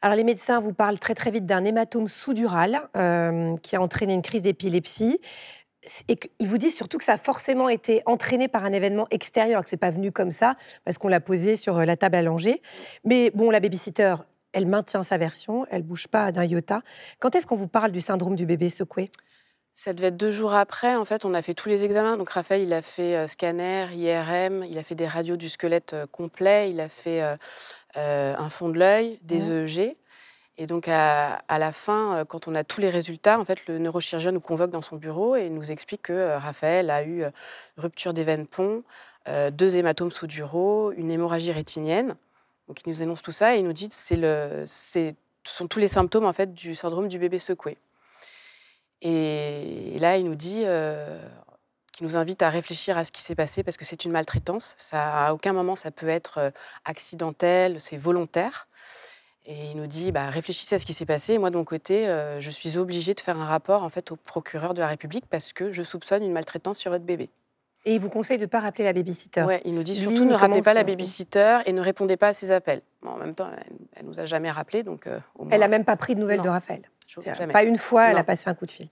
Alors 0.00 0.16
les 0.16 0.24
médecins 0.24 0.58
vous 0.58 0.72
parlent 0.72 0.98
très 0.98 1.14
très 1.14 1.30
vite 1.30 1.44
d'un 1.44 1.64
hématome 1.64 2.08
sous-dural 2.08 2.88
euh, 2.96 3.56
qui 3.58 3.76
a 3.76 3.80
entraîné 3.80 4.14
une 4.14 4.22
crise 4.22 4.42
d'épilepsie 4.42 5.20
et 6.08 6.16
ils 6.38 6.48
vous 6.48 6.58
disent 6.58 6.74
surtout 6.74 6.98
que 6.98 7.04
ça 7.04 7.14
a 7.14 7.18
forcément 7.18 7.68
été 7.68 8.02
entraîné 8.06 8.48
par 8.48 8.64
un 8.64 8.72
événement 8.72 9.06
extérieur, 9.10 9.62
que 9.62 9.68
c'est 9.68 9.76
pas 9.76 9.90
venu 9.90 10.12
comme 10.12 10.30
ça 10.30 10.56
parce 10.84 10.98
qu'on 10.98 11.08
l'a 11.08 11.20
posé 11.20 11.56
sur 11.56 11.78
euh, 11.78 11.84
la 11.84 11.96
table 11.96 12.16
à 12.16 12.22
langer. 12.22 12.62
Mais 13.04 13.30
bon, 13.34 13.50
la 13.50 13.60
babysitter, 13.60 14.16
elle 14.52 14.66
maintient 14.66 15.02
sa 15.02 15.18
version, 15.18 15.66
elle 15.70 15.82
bouge 15.82 16.08
pas 16.08 16.32
d'un 16.32 16.44
iota. 16.44 16.82
Quand 17.18 17.34
est-ce 17.34 17.46
qu'on 17.46 17.56
vous 17.56 17.68
parle 17.68 17.92
du 17.92 18.00
syndrome 18.00 18.36
du 18.36 18.46
bébé 18.46 18.70
secoué? 18.70 19.10
Ça 19.72 19.92
devait 19.92 20.06
être 20.08 20.16
deux 20.16 20.30
jours 20.30 20.54
après. 20.54 20.94
En 20.94 21.04
fait, 21.04 21.24
on 21.24 21.34
a 21.34 21.42
fait 21.42 21.54
tous 21.54 21.68
les 21.68 21.84
examens. 21.84 22.16
Donc, 22.16 22.30
Raphaël, 22.30 22.62
il 22.62 22.72
a 22.72 22.80
fait 22.80 23.16
euh, 23.16 23.26
scanner, 23.26 23.86
IRM, 23.92 24.64
il 24.70 24.78
a 24.78 24.84
fait 24.84 24.94
des 24.94 25.08
radios 25.08 25.36
du 25.36 25.48
squelette 25.48 25.94
euh, 25.94 26.06
complet, 26.06 26.70
il 26.70 26.80
a 26.80 26.88
fait 26.88 27.22
un 27.96 28.48
fond 28.48 28.68
de 28.68 28.78
l'œil, 28.78 29.18
des. 29.22 29.50
EEG. 29.50 29.96
Et 30.56 30.66
donc, 30.68 30.86
à, 30.86 31.42
la 31.48 31.72
fin, 31.72 32.18
euh, 32.18 32.24
quand 32.24 32.46
on 32.46 32.54
a 32.54 32.62
tous 32.62 32.80
les 32.80 32.90
résultats, 32.90 33.40
en 33.40 33.44
fait, 33.44 33.66
le 33.66 33.78
neurochirurgien 33.78 34.30
nous 34.30 34.40
convoque 34.40 34.70
dans 34.70 34.82
son 34.82 34.96
bureau 34.96 35.34
et 35.34 35.48
nous 35.48 35.72
explique 35.72 36.02
que 36.02 36.12
euh, 36.12 36.38
Raphaël 36.38 36.90
a 36.90 37.02
eu 37.02 37.24
euh, 37.24 37.30
rupture 37.76 38.12
des 38.14 38.24
veines 38.24 38.46
pont, 38.46 38.82
deux 39.52 39.78
hématomes 39.78 40.10
sous-duraux, 40.10 40.92
une 40.92 41.10
hémorragie 41.10 41.50
rétinienne. 41.50 42.14
Donc, 42.68 42.82
il 42.84 42.90
nous 42.90 43.02
énonce 43.02 43.22
tout 43.22 43.32
ça 43.32 43.56
et 43.56 43.60
il 43.60 43.64
nous 43.64 43.72
dit 43.72 43.88
que 43.88 43.94
ce 44.66 45.14
sont 45.44 45.66
tous 45.66 45.78
les 45.78 45.88
symptômes 45.88 46.26
en 46.26 46.34
fait 46.34 46.52
du 46.52 46.74
syndrome 46.74 47.08
du 47.08 47.18
bébé 47.18 47.38
secoué. 47.38 47.78
Et, 49.00 49.96
là, 49.98 50.18
il 50.18 50.26
nous 50.26 50.34
dit 50.34 50.64
qu'il 51.92 52.06
nous 52.06 52.18
invite 52.18 52.42
à 52.42 52.50
réfléchir 52.50 52.98
à 52.98 53.04
ce 53.04 53.12
qui 53.12 53.22
s'est 53.22 53.34
passé 53.34 53.62
parce 53.62 53.78
que 53.78 53.86
c'est 53.86 54.04
une 54.04 54.12
maltraitance. 54.12 54.76
À 54.92 55.32
aucun 55.32 55.54
moment, 55.54 55.74
ça 55.74 55.90
peut 55.90 56.08
être 56.08 56.52
accidentel, 56.84 57.80
c'est 57.80 57.96
volontaire. 57.96 58.66
Et 59.46 59.70
il 59.72 59.76
nous 59.76 59.86
dit, 59.86 60.10
bah, 60.10 60.28
réfléchissez 60.30 60.76
à 60.76 60.78
ce 60.78 60.86
qui 60.86 60.94
s'est 60.94 61.04
passé. 61.04 61.36
moi, 61.38 61.50
de 61.50 61.56
mon 61.56 61.64
côté, 61.64 62.08
euh, 62.08 62.40
je 62.40 62.50
suis 62.50 62.78
obligée 62.78 63.12
de 63.12 63.20
faire 63.20 63.38
un 63.38 63.44
rapport 63.44 63.82
en 63.82 63.90
fait 63.90 64.10
au 64.10 64.16
procureur 64.16 64.72
de 64.72 64.80
la 64.80 64.88
République 64.88 65.26
parce 65.28 65.52
que 65.52 65.70
je 65.70 65.82
soupçonne 65.82 66.22
une 66.22 66.32
maltraitance 66.32 66.78
sur 66.78 66.90
votre 66.90 67.04
bébé. 67.04 67.28
Et 67.86 67.94
il 67.94 68.00
vous 68.00 68.08
conseille 68.08 68.38
de 68.38 68.44
ne 68.44 68.48
pas 68.48 68.60
rappeler 68.60 68.84
la 68.84 68.94
babysitter. 68.94 69.42
Oui, 69.42 69.56
il 69.66 69.74
nous 69.74 69.82
dit 69.82 69.94
surtout 69.94 70.24
ne 70.24 70.32
rappelez 70.32 70.62
pas 70.62 70.72
la 70.72 70.84
babysitter 70.84 71.58
et 71.66 71.72
ne 71.74 71.82
répondez 71.82 72.16
pas 72.16 72.28
à 72.28 72.32
ses 72.32 72.50
appels. 72.50 72.80
en 73.04 73.18
même 73.18 73.34
temps, 73.34 73.50
elle, 73.96 74.04
ne 74.04 74.08
nous 74.08 74.18
a 74.18 74.24
jamais 74.24 74.50
rappelé, 74.50 74.82
donc. 74.82 75.06
Euh, 75.06 75.18
elle 75.50 75.60
n'a 75.60 75.68
même 75.68 75.84
pas 75.84 75.96
pris 75.96 76.14
de 76.14 76.20
nouvelles 76.20 76.40
de 76.40 76.48
Raphaël. 76.48 76.82
Pas 77.52 77.64
une 77.64 77.76
fois, 77.76 78.06
elle 78.06 78.16
a 78.16 78.24
passé 78.24 78.48
un 78.48 78.54
coup 78.54 78.64
de 78.64 78.70
fil. 78.70 78.88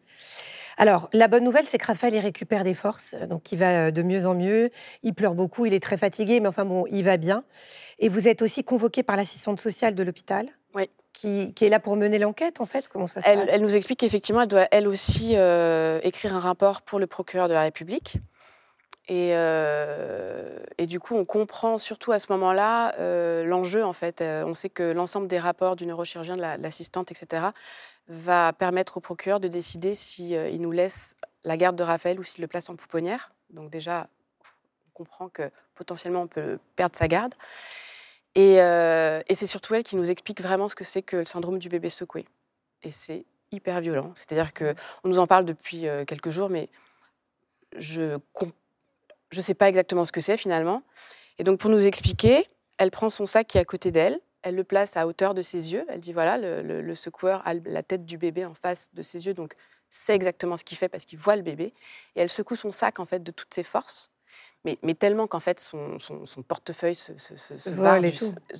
Alors, 0.78 1.08
la 1.12 1.28
bonne 1.28 1.44
nouvelle, 1.44 1.66
c'est 1.66 1.78
que 1.78 1.86
Raphaël, 1.86 2.14
il 2.14 2.20
récupère 2.20 2.64
des 2.64 2.74
forces, 2.74 3.14
donc 3.28 3.52
il 3.52 3.58
va 3.58 3.90
de 3.90 4.02
mieux 4.02 4.26
en 4.26 4.34
mieux. 4.34 4.70
Il 5.02 5.14
pleure 5.14 5.34
beaucoup, 5.34 5.66
il 5.66 5.74
est 5.74 5.82
très 5.82 5.96
fatigué, 5.96 6.40
mais 6.40 6.48
enfin 6.48 6.64
bon, 6.64 6.86
il 6.90 7.04
va 7.04 7.16
bien. 7.16 7.44
Et 7.98 8.08
vous 8.08 8.28
êtes 8.28 8.42
aussi 8.42 8.64
convoqué 8.64 9.02
par 9.02 9.16
l'assistante 9.16 9.60
sociale 9.60 9.94
de 9.94 10.02
l'hôpital 10.02 10.48
oui. 10.74 10.88
Qui, 11.12 11.52
est 11.60 11.68
là 11.68 11.78
pour 11.78 11.96
mener 11.96 12.18
l'enquête, 12.18 12.60
en 12.60 12.66
fait 12.66 12.88
Comment 12.88 13.06
ça 13.06 13.20
se 13.20 13.28
elle, 13.28 13.40
passe? 13.40 13.48
elle 13.52 13.60
nous 13.60 13.76
explique 13.76 14.00
qu'effectivement, 14.00 14.42
elle 14.42 14.48
doit 14.48 14.66
elle 14.70 14.88
aussi 14.88 15.32
euh, 15.36 16.00
écrire 16.02 16.34
un 16.34 16.40
rapport 16.40 16.82
pour 16.82 16.98
le 16.98 17.06
procureur 17.06 17.48
de 17.48 17.52
la 17.52 17.62
République. 17.62 18.16
Et, 19.08 19.30
euh, 19.32 20.58
et, 20.78 20.86
du 20.86 21.00
coup, 21.00 21.16
on 21.16 21.24
comprend 21.24 21.76
surtout 21.76 22.12
à 22.12 22.18
ce 22.18 22.32
moment-là 22.32 22.94
euh, 22.98 23.44
l'enjeu, 23.44 23.84
en 23.84 23.92
fait. 23.92 24.22
on 24.22 24.54
sait 24.54 24.70
que 24.70 24.82
l'ensemble 24.82 25.26
des 25.26 25.38
rapports 25.38 25.76
du 25.76 25.86
neurochirurgien, 25.86 26.36
de 26.36 26.62
l'assistante, 26.62 27.10
etc., 27.10 27.48
va 28.08 28.52
permettre 28.52 28.98
au 28.98 29.00
procureur 29.00 29.40
de 29.40 29.48
décider 29.48 29.94
s'il 29.94 30.32
il 30.32 30.60
nous 30.60 30.72
laisse 30.72 31.14
la 31.44 31.56
garde 31.56 31.76
de 31.76 31.82
Raphaël 31.82 32.18
ou 32.18 32.22
s'il 32.22 32.42
le 32.42 32.48
place 32.48 32.68
en 32.68 32.76
pouponnière. 32.76 33.32
Donc 33.50 33.70
déjà, 33.70 34.08
on 34.88 34.90
comprend 34.92 35.28
que 35.28 35.50
potentiellement, 35.74 36.22
on 36.22 36.26
peut 36.26 36.58
perdre 36.76 36.96
sa 36.96 37.08
garde. 37.08 37.34
Euh, 38.38 39.20
et, 39.28 39.34
c'est 39.34 39.46
surtout 39.46 39.74
elle 39.74 39.82
qui 39.82 39.96
nous 39.96 40.10
explique 40.10 40.40
vraiment 40.40 40.68
ce 40.68 40.74
que 40.74 40.84
c'est 40.84 41.02
que 41.02 41.18
le 41.18 41.24
syndrome 41.24 41.58
du 41.58 41.68
bébé 41.68 41.88
secoué. 41.88 42.26
Et 42.82 42.90
c'est 42.90 43.24
hyper 43.50 43.80
violent. 43.80 44.12
C'est-à-dire 44.14 44.54
qu'on 44.54 44.74
nous 45.08 45.18
en 45.18 45.26
parle 45.26 45.44
depuis 45.44 45.86
euh, 45.86 46.04
quelques 46.04 46.30
jours, 46.30 46.48
mais 46.48 46.70
je 47.76 48.18
ne 49.36 49.40
sais 49.42 49.54
pas 49.54 49.68
exactement 49.68 50.04
ce 50.04 50.12
que 50.12 50.20
c'est 50.20 50.36
finalement. 50.36 50.82
Et 51.38 51.44
donc 51.44 51.58
pour 51.58 51.70
nous 51.70 51.86
expliquer, 51.86 52.46
elle 52.78 52.90
prend 52.90 53.10
son 53.10 53.26
sac 53.26 53.46
qui 53.46 53.58
est 53.58 53.60
à 53.60 53.64
côté 53.64 53.90
d'elle, 53.90 54.18
elle 54.42 54.54
le 54.54 54.64
place 54.64 54.96
à 54.96 55.06
hauteur 55.06 55.34
de 55.34 55.42
ses 55.42 55.72
yeux. 55.72 55.84
Elle 55.88 56.00
dit 56.00 56.12
voilà, 56.12 56.38
le, 56.38 56.82
le 56.82 56.94
secoueur 56.94 57.42
a 57.46 57.54
la 57.54 57.82
tête 57.82 58.04
du 58.04 58.18
bébé 58.18 58.44
en 58.44 58.54
face 58.54 58.90
de 58.94 59.02
ses 59.02 59.26
yeux, 59.26 59.34
donc 59.34 59.54
sait 59.90 60.14
exactement 60.14 60.56
ce 60.56 60.64
qu'il 60.64 60.78
fait 60.78 60.88
parce 60.88 61.04
qu'il 61.04 61.18
voit 61.18 61.36
le 61.36 61.42
bébé. 61.42 61.74
Et 62.16 62.20
elle 62.20 62.30
secoue 62.30 62.56
son 62.56 62.70
sac 62.70 63.00
en 63.00 63.04
fait 63.04 63.22
de 63.22 63.30
toutes 63.30 63.54
ses 63.54 63.62
forces 63.62 64.12
mais, 64.64 64.94
tellement 64.94 65.26
qu'en 65.26 65.40
fait 65.40 65.60
son, 65.60 65.98
son, 65.98 66.42
portefeuille 66.42 66.94
se, 66.94 67.16
se, 67.16 67.36
se, 67.36 67.70
barre 67.70 68.00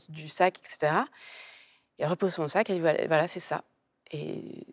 du, 0.08 0.28
sac, 0.28 0.58
etc. 0.58 0.92
elle 1.98 2.08
repose 2.08 2.34
son 2.34 2.48
sac, 2.48 2.68
elle 2.70 2.76
dit 2.76 3.06
voilà, 3.06 3.28
c'est 3.28 3.40
ça. 3.40 3.62
Et, 4.10 4.66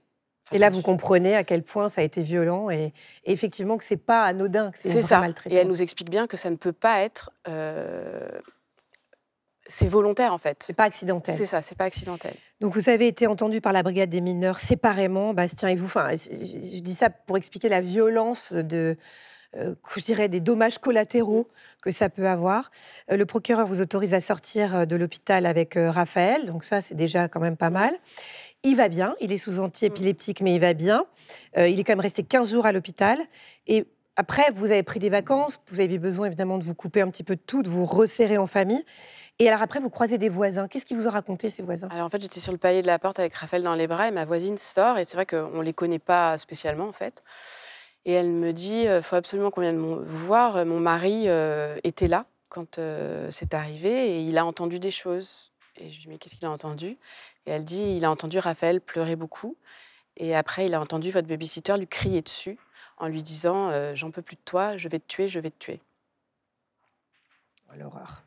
et 0.52 0.58
là, 0.58 0.72
vous 0.72 0.82
comprenez 0.82 1.36
à 1.36 1.44
quel 1.44 1.62
point 1.62 1.90
ça 1.90 2.02
a 2.02 2.04
été 2.04 2.24
violent 2.24 2.70
et, 2.72 2.94
effectivement 3.26 3.78
que 3.78 3.84
c'est 3.84 3.98
pas 3.98 4.24
anodin, 4.24 4.72
que 4.72 4.80
c'est 4.80 5.02
ça. 5.02 5.24
Et 5.50 5.56
elle 5.56 5.68
nous 5.68 5.82
explique 5.82 6.10
bien 6.10 6.26
que 6.26 6.38
ça 6.38 6.50
ne 6.50 6.56
peut 6.56 6.74
pas 6.74 7.02
être. 7.02 7.32
Euh, 7.48 8.28
c'est 9.70 9.88
volontaire 9.88 10.34
en 10.34 10.38
fait. 10.38 10.58
C'est 10.62 10.76
pas 10.76 10.84
accidentel. 10.84 11.36
C'est 11.38 11.46
ça, 11.46 11.62
c'est 11.62 11.78
pas 11.78 11.86
accidentel. 11.86 12.34
Donc 12.60 12.74
vous 12.74 12.90
avez 12.90 13.08
été 13.08 13.28
entendu 13.28 13.62
par 13.62 13.72
la 13.72 13.84
brigade 13.84 14.10
des 14.10 14.20
mineurs 14.20 14.60
séparément, 14.60 15.34
Bastien 15.34 15.70
et 15.70 15.76
vous. 15.76 15.86
Enfin, 15.86 16.10
je 16.12 16.80
dis 16.80 16.94
ça 16.94 17.10
pour 17.10 17.38
expliquer 17.38 17.70
la 17.70 17.80
violence 17.80 18.52
de 18.52 18.98
euh, 19.56 19.74
je 19.98 20.04
dirais, 20.04 20.30
des 20.30 20.42
dommages 20.42 20.78
collatéraux 20.78 21.48
que 21.82 21.90
ça 21.90 22.10
peut 22.10 22.28
avoir. 22.28 22.70
Euh, 23.12 23.18
le 23.18 23.26
procureur 23.26 23.66
vous 23.66 23.82
autorise 23.82 24.14
à 24.14 24.20
sortir 24.20 24.76
euh, 24.76 24.86
de 24.86 24.96
l'hôpital 24.96 25.48
avec 25.48 25.74
Raphaël, 25.76 26.46
donc 26.46 26.64
ça, 26.64 26.82
c'est 26.82 26.94
déjà 26.94 27.28
quand 27.28 27.40
même 27.40 27.58
pas 27.58 27.72
mal. 27.72 27.92
Il 28.62 28.76
va 28.76 28.90
bien, 28.90 29.16
il 29.22 29.32
est 29.32 29.38
sous 29.38 29.60
anti-épileptique, 29.60 30.42
mais 30.42 30.54
il 30.54 30.60
va 30.60 30.74
bien. 30.74 31.06
il 31.56 31.80
est 31.80 31.84
quand 31.86 31.94
même 31.94 32.02
resté 32.02 32.24
15 32.24 32.52
jours 32.52 32.66
à 32.66 32.74
l'hôpital. 32.74 33.18
Et 33.68 33.86
après, 34.20 34.52
vous 34.54 34.74
avez 34.74 34.84
pris 34.84 35.00
des 35.00 35.10
vacances, 35.10 35.62
vous 35.70 35.80
avez 35.80 35.98
besoin 35.98 36.28
évidemment 36.28 36.58
de 36.58 36.64
vous 36.66 36.76
couper 36.76 37.00
un 37.00 37.10
petit 37.10 37.24
peu 37.24 37.38
de 37.38 37.42
tout, 37.42 37.64
de 37.64 37.70
vous 37.70 37.86
resserrer 37.86 38.38
en 38.38 38.48
famille. 38.48 38.84
Et 39.40 39.48
alors 39.48 39.62
après, 39.62 39.80
vous 39.80 39.90
croisez 39.90 40.18
des 40.18 40.28
voisins. 40.28 40.68
Qu'est-ce 40.68 40.84
qu'ils 40.84 40.98
vous 40.98 41.08
ont 41.08 41.12
raconté, 41.12 41.50
ces 41.50 41.64
voisins? 41.64 41.88
Alors 41.90 42.06
en 42.06 42.10
fait, 42.10 42.22
j'étais 42.22 42.42
sur 42.42 42.52
le 42.52 42.58
palier 42.58 42.82
de 42.82 42.88
la 42.88 43.00
porte 43.00 43.18
avec 43.18 43.34
Raphaël 43.34 43.64
dans 43.64 43.76
les 43.76 43.88
bras 43.88 44.10
et 44.10 44.12
ma 44.12 44.26
voisine 44.26 44.58
sort. 44.58 44.98
Et 44.98 45.06
c'est 45.06 45.16
vrai 45.16 45.26
qu'on 45.26 45.60
ne 45.60 45.64
les 45.64 45.72
connaît 45.72 46.00
pas 46.00 46.38
spécialement, 46.38 46.90
en 46.90 46.92
fait. 46.92 47.24
Et 48.04 48.12
elle 48.12 48.30
me 48.30 48.52
dit, 48.52 48.82
il 48.82 48.88
euh, 48.90 49.02
faut 49.02 49.16
absolument 49.16 49.52
qu'on 49.52 49.62
vienne 49.62 49.78
vous 49.78 50.04
voir. 50.04 50.66
Mon 50.66 50.82
mari 50.82 51.30
euh, 51.30 51.78
était 51.86 52.08
là 52.08 52.26
quand 52.50 52.78
euh, 52.78 53.32
c'est 53.32 53.54
arrivé 53.54 54.18
et 54.18 54.20
il 54.20 54.38
a 54.38 54.46
entendu 54.46 54.80
des 54.80 54.92
choses. 54.92 55.54
Et 55.78 55.88
je 55.88 55.94
lui 55.94 56.02
dis, 56.02 56.08
mais 56.10 56.18
qu'est-ce 56.18 56.36
qu'il 56.36 56.46
a 56.46 56.52
entendu? 56.52 56.98
Et 57.46 57.52
elle 57.52 57.64
dit, 57.64 57.96
il 57.96 58.04
a 58.04 58.12
entendu 58.12 58.38
Raphaël 58.38 58.82
pleurer 58.82 59.16
beaucoup. 59.16 59.56
Et 60.18 60.36
après, 60.36 60.66
il 60.66 60.74
a 60.74 60.82
entendu 60.82 61.10
votre 61.10 61.30
babysitter 61.30 61.78
lui 61.78 61.88
crier 61.88 62.22
dessus 62.22 62.58
en 63.00 63.08
lui 63.08 63.24
disant, 63.24 63.72
j'en 63.96 64.12
peux 64.12 64.22
plus 64.22 64.36
de 64.36 64.42
toi, 64.46 64.78
je 64.78 64.88
vais 64.90 65.00
te 65.00 65.08
tuer, 65.08 65.28
je 65.28 65.40
vais 65.40 65.50
te 65.50 65.58
tuer. 65.58 65.80
Oh, 67.72 67.76
l'horreur. 67.78 68.24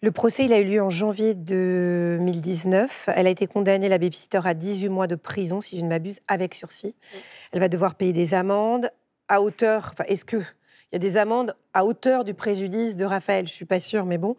Le 0.00 0.12
procès, 0.12 0.44
il 0.44 0.52
a 0.52 0.60
eu 0.60 0.64
lieu 0.64 0.80
en 0.80 0.90
janvier 0.90 1.34
2019. 1.34 3.08
Elle 3.14 3.26
a 3.26 3.30
été 3.30 3.46
condamnée, 3.46 3.88
la 3.88 3.98
babysitter, 3.98 4.40
à 4.44 4.54
18 4.54 4.88
mois 4.88 5.06
de 5.06 5.16
prison, 5.16 5.60
si 5.60 5.76
je 5.76 5.82
ne 5.82 5.88
m'abuse, 5.88 6.20
avec 6.28 6.54
sursis. 6.54 6.94
Elle 7.52 7.60
va 7.60 7.68
devoir 7.68 7.96
payer 7.96 8.12
des 8.12 8.32
amendes 8.32 8.90
à 9.28 9.42
hauteur. 9.42 9.90
Enfin, 9.92 10.04
est-ce 10.06 10.24
qu'il 10.90 11.02
y 11.02 11.06
a 11.06 11.10
des 11.10 11.16
amendes 11.16 11.54
à 11.72 11.84
hauteur 11.84 12.24
du 12.24 12.34
préjudice 12.34 12.96
de 12.96 13.04
Raphaël 13.04 13.46
Je 13.46 13.52
ne 13.52 13.56
suis 13.56 13.64
pas 13.64 13.80
sûre, 13.80 14.04
mais 14.04 14.18
bon. 14.18 14.36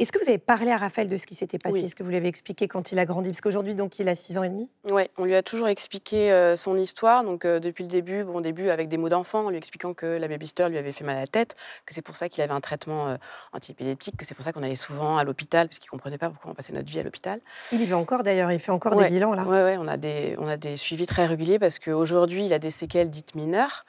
Est-ce 0.00 0.12
que 0.12 0.18
vous 0.18 0.30
avez 0.30 0.38
parlé 0.38 0.70
à 0.70 0.78
Raphaël 0.78 1.08
de 1.08 1.16
ce 1.16 1.26
qui 1.26 1.34
s'était 1.34 1.58
passé? 1.58 1.80
Est-ce 1.80 1.94
que 1.94 2.02
vous 2.02 2.08
l'avez 2.08 2.28
expliqué 2.28 2.68
quand 2.68 2.90
il 2.90 2.98
a 2.98 3.04
grandi? 3.04 3.28
Parce 3.28 3.42
qu'aujourd'hui, 3.42 3.74
donc, 3.74 3.98
il 3.98 4.08
a 4.08 4.14
6 4.14 4.38
ans 4.38 4.42
et 4.42 4.48
demi. 4.48 4.66
Oui, 4.90 5.02
on 5.18 5.26
lui 5.26 5.34
a 5.34 5.42
toujours 5.42 5.68
expliqué 5.68 6.32
euh, 6.32 6.56
son 6.56 6.78
histoire. 6.78 7.22
Donc, 7.22 7.44
euh, 7.44 7.60
depuis 7.60 7.84
le 7.84 7.90
début, 7.90 8.24
bon, 8.24 8.40
début 8.40 8.70
avec 8.70 8.88
des 8.88 8.96
mots 8.96 9.10
d'enfant, 9.10 9.44
en 9.44 9.50
lui 9.50 9.58
expliquant 9.58 9.92
que 9.92 10.06
la 10.06 10.26
babysitter 10.26 10.70
lui 10.70 10.78
avait 10.78 10.92
fait 10.92 11.04
mal 11.04 11.18
à 11.18 11.20
la 11.20 11.26
tête, 11.26 11.54
que 11.84 11.92
c'est 11.92 12.00
pour 12.00 12.16
ça 12.16 12.30
qu'il 12.30 12.42
avait 12.42 12.54
un 12.54 12.62
traitement 12.62 13.08
euh, 13.08 13.16
antiépileptique, 13.52 14.16
que 14.16 14.24
c'est 14.24 14.34
pour 14.34 14.42
ça 14.42 14.54
qu'on 14.54 14.62
allait 14.62 14.74
souvent 14.74 15.18
à 15.18 15.24
l'hôpital, 15.24 15.68
parce 15.68 15.78
qu'il 15.78 15.88
ne 15.88 15.98
comprenait 15.98 16.16
pas 16.16 16.30
pourquoi 16.30 16.52
on 16.52 16.54
passait 16.54 16.72
notre 16.72 16.88
vie 16.88 17.00
à 17.00 17.02
l'hôpital. 17.02 17.38
Il 17.70 17.82
y 17.82 17.84
va 17.84 17.98
encore 17.98 18.22
d'ailleurs, 18.22 18.50
il 18.50 18.58
fait 18.58 18.72
encore 18.72 18.96
des 18.96 19.10
bilans 19.10 19.34
là. 19.34 19.44
Oui, 19.46 19.58
ouais, 19.58 19.76
on, 19.78 19.86
a 19.86 19.98
des, 19.98 20.34
on 20.38 20.48
a 20.48 20.56
des 20.56 20.78
suivis 20.78 21.06
très 21.06 21.26
réguliers 21.26 21.58
parce 21.58 21.78
qu'aujourd'hui, 21.78 22.46
il 22.46 22.54
a 22.54 22.58
des 22.58 22.70
séquelles 22.70 23.10
dites 23.10 23.34
mineures. 23.34 23.84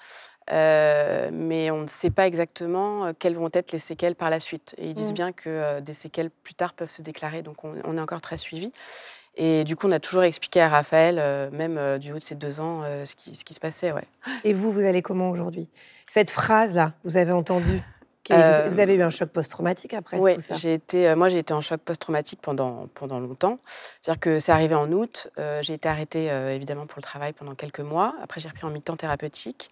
Euh, 0.51 1.29
mais 1.31 1.71
on 1.71 1.81
ne 1.81 1.87
sait 1.87 2.09
pas 2.09 2.27
exactement 2.27 3.05
euh, 3.05 3.11
quelles 3.17 3.35
vont 3.35 3.49
être 3.53 3.71
les 3.71 3.79
séquelles 3.79 4.15
par 4.15 4.29
la 4.29 4.39
suite. 4.39 4.75
Et 4.77 4.87
ils 4.87 4.93
disent 4.93 5.11
mm. 5.11 5.15
bien 5.15 5.31
que 5.31 5.49
euh, 5.49 5.81
des 5.81 5.93
séquelles 5.93 6.29
plus 6.29 6.55
tard 6.55 6.73
peuvent 6.73 6.89
se 6.89 7.01
déclarer, 7.01 7.41
donc 7.41 7.63
on, 7.63 7.97
est 7.97 8.01
encore 8.01 8.21
très 8.21 8.37
suivi. 8.37 8.71
Et 9.37 9.63
du 9.63 9.77
coup, 9.77 9.87
on 9.87 9.91
a 9.93 9.99
toujours 10.01 10.23
expliqué 10.23 10.59
à 10.59 10.67
Raphaël, 10.67 11.49
même 11.53 11.99
du 11.99 12.11
haut 12.11 12.17
de 12.17 12.23
ses 12.23 12.35
deux 12.35 12.59
ans, 12.59 12.83
ce, 13.05 13.15
qui, 13.15 13.33
ce 13.33 13.45
qui 13.45 13.53
se 13.53 13.61
passait. 13.61 13.93
Ouais. 13.93 14.03
Et 14.43 14.51
vous, 14.51 14.73
vous 14.73 14.81
allez 14.81 15.01
comment 15.01 15.29
aujourd'hui? 15.29 15.69
Cette 16.05 16.29
phrase-là, 16.29 16.93
vous 17.05 17.15
avez 17.15 17.31
entendu 17.31 17.81
vous 18.29 18.79
avez 18.79 18.93
eu 18.93 19.01
un 19.01 19.09
choc 19.09 19.29
post-traumatique 19.29 19.93
après 19.93 20.17
tout 20.17 20.41
ça? 20.41 20.55
j'ai 20.55 20.75
été, 20.75 21.15
moi 21.15 21.27
j'ai 21.27 21.39
été 21.39 21.53
en 21.53 21.59
choc 21.59 21.81
post-traumatique 21.81 22.39
pendant, 22.41 22.87
pendant 22.93 23.19
longtemps. 23.19 23.57
C'est-à-dire 23.99 24.21
que 24.21 24.39
c'est 24.39 24.53
arrivé 24.53 24.73
en 24.73 24.89
août, 24.91 25.29
j'ai 25.61 25.73
été 25.73 25.89
arrêtée 25.89 26.27
évidemment 26.53 26.85
pour 26.85 26.99
le 26.99 27.03
travail 27.03 27.33
pendant 27.33 27.55
quelques 27.55 27.81
mois. 27.81 28.15
Après 28.21 28.39
j'ai 28.39 28.47
repris 28.47 28.65
en 28.65 28.69
mi-temps 28.69 28.95
thérapeutique. 28.95 29.69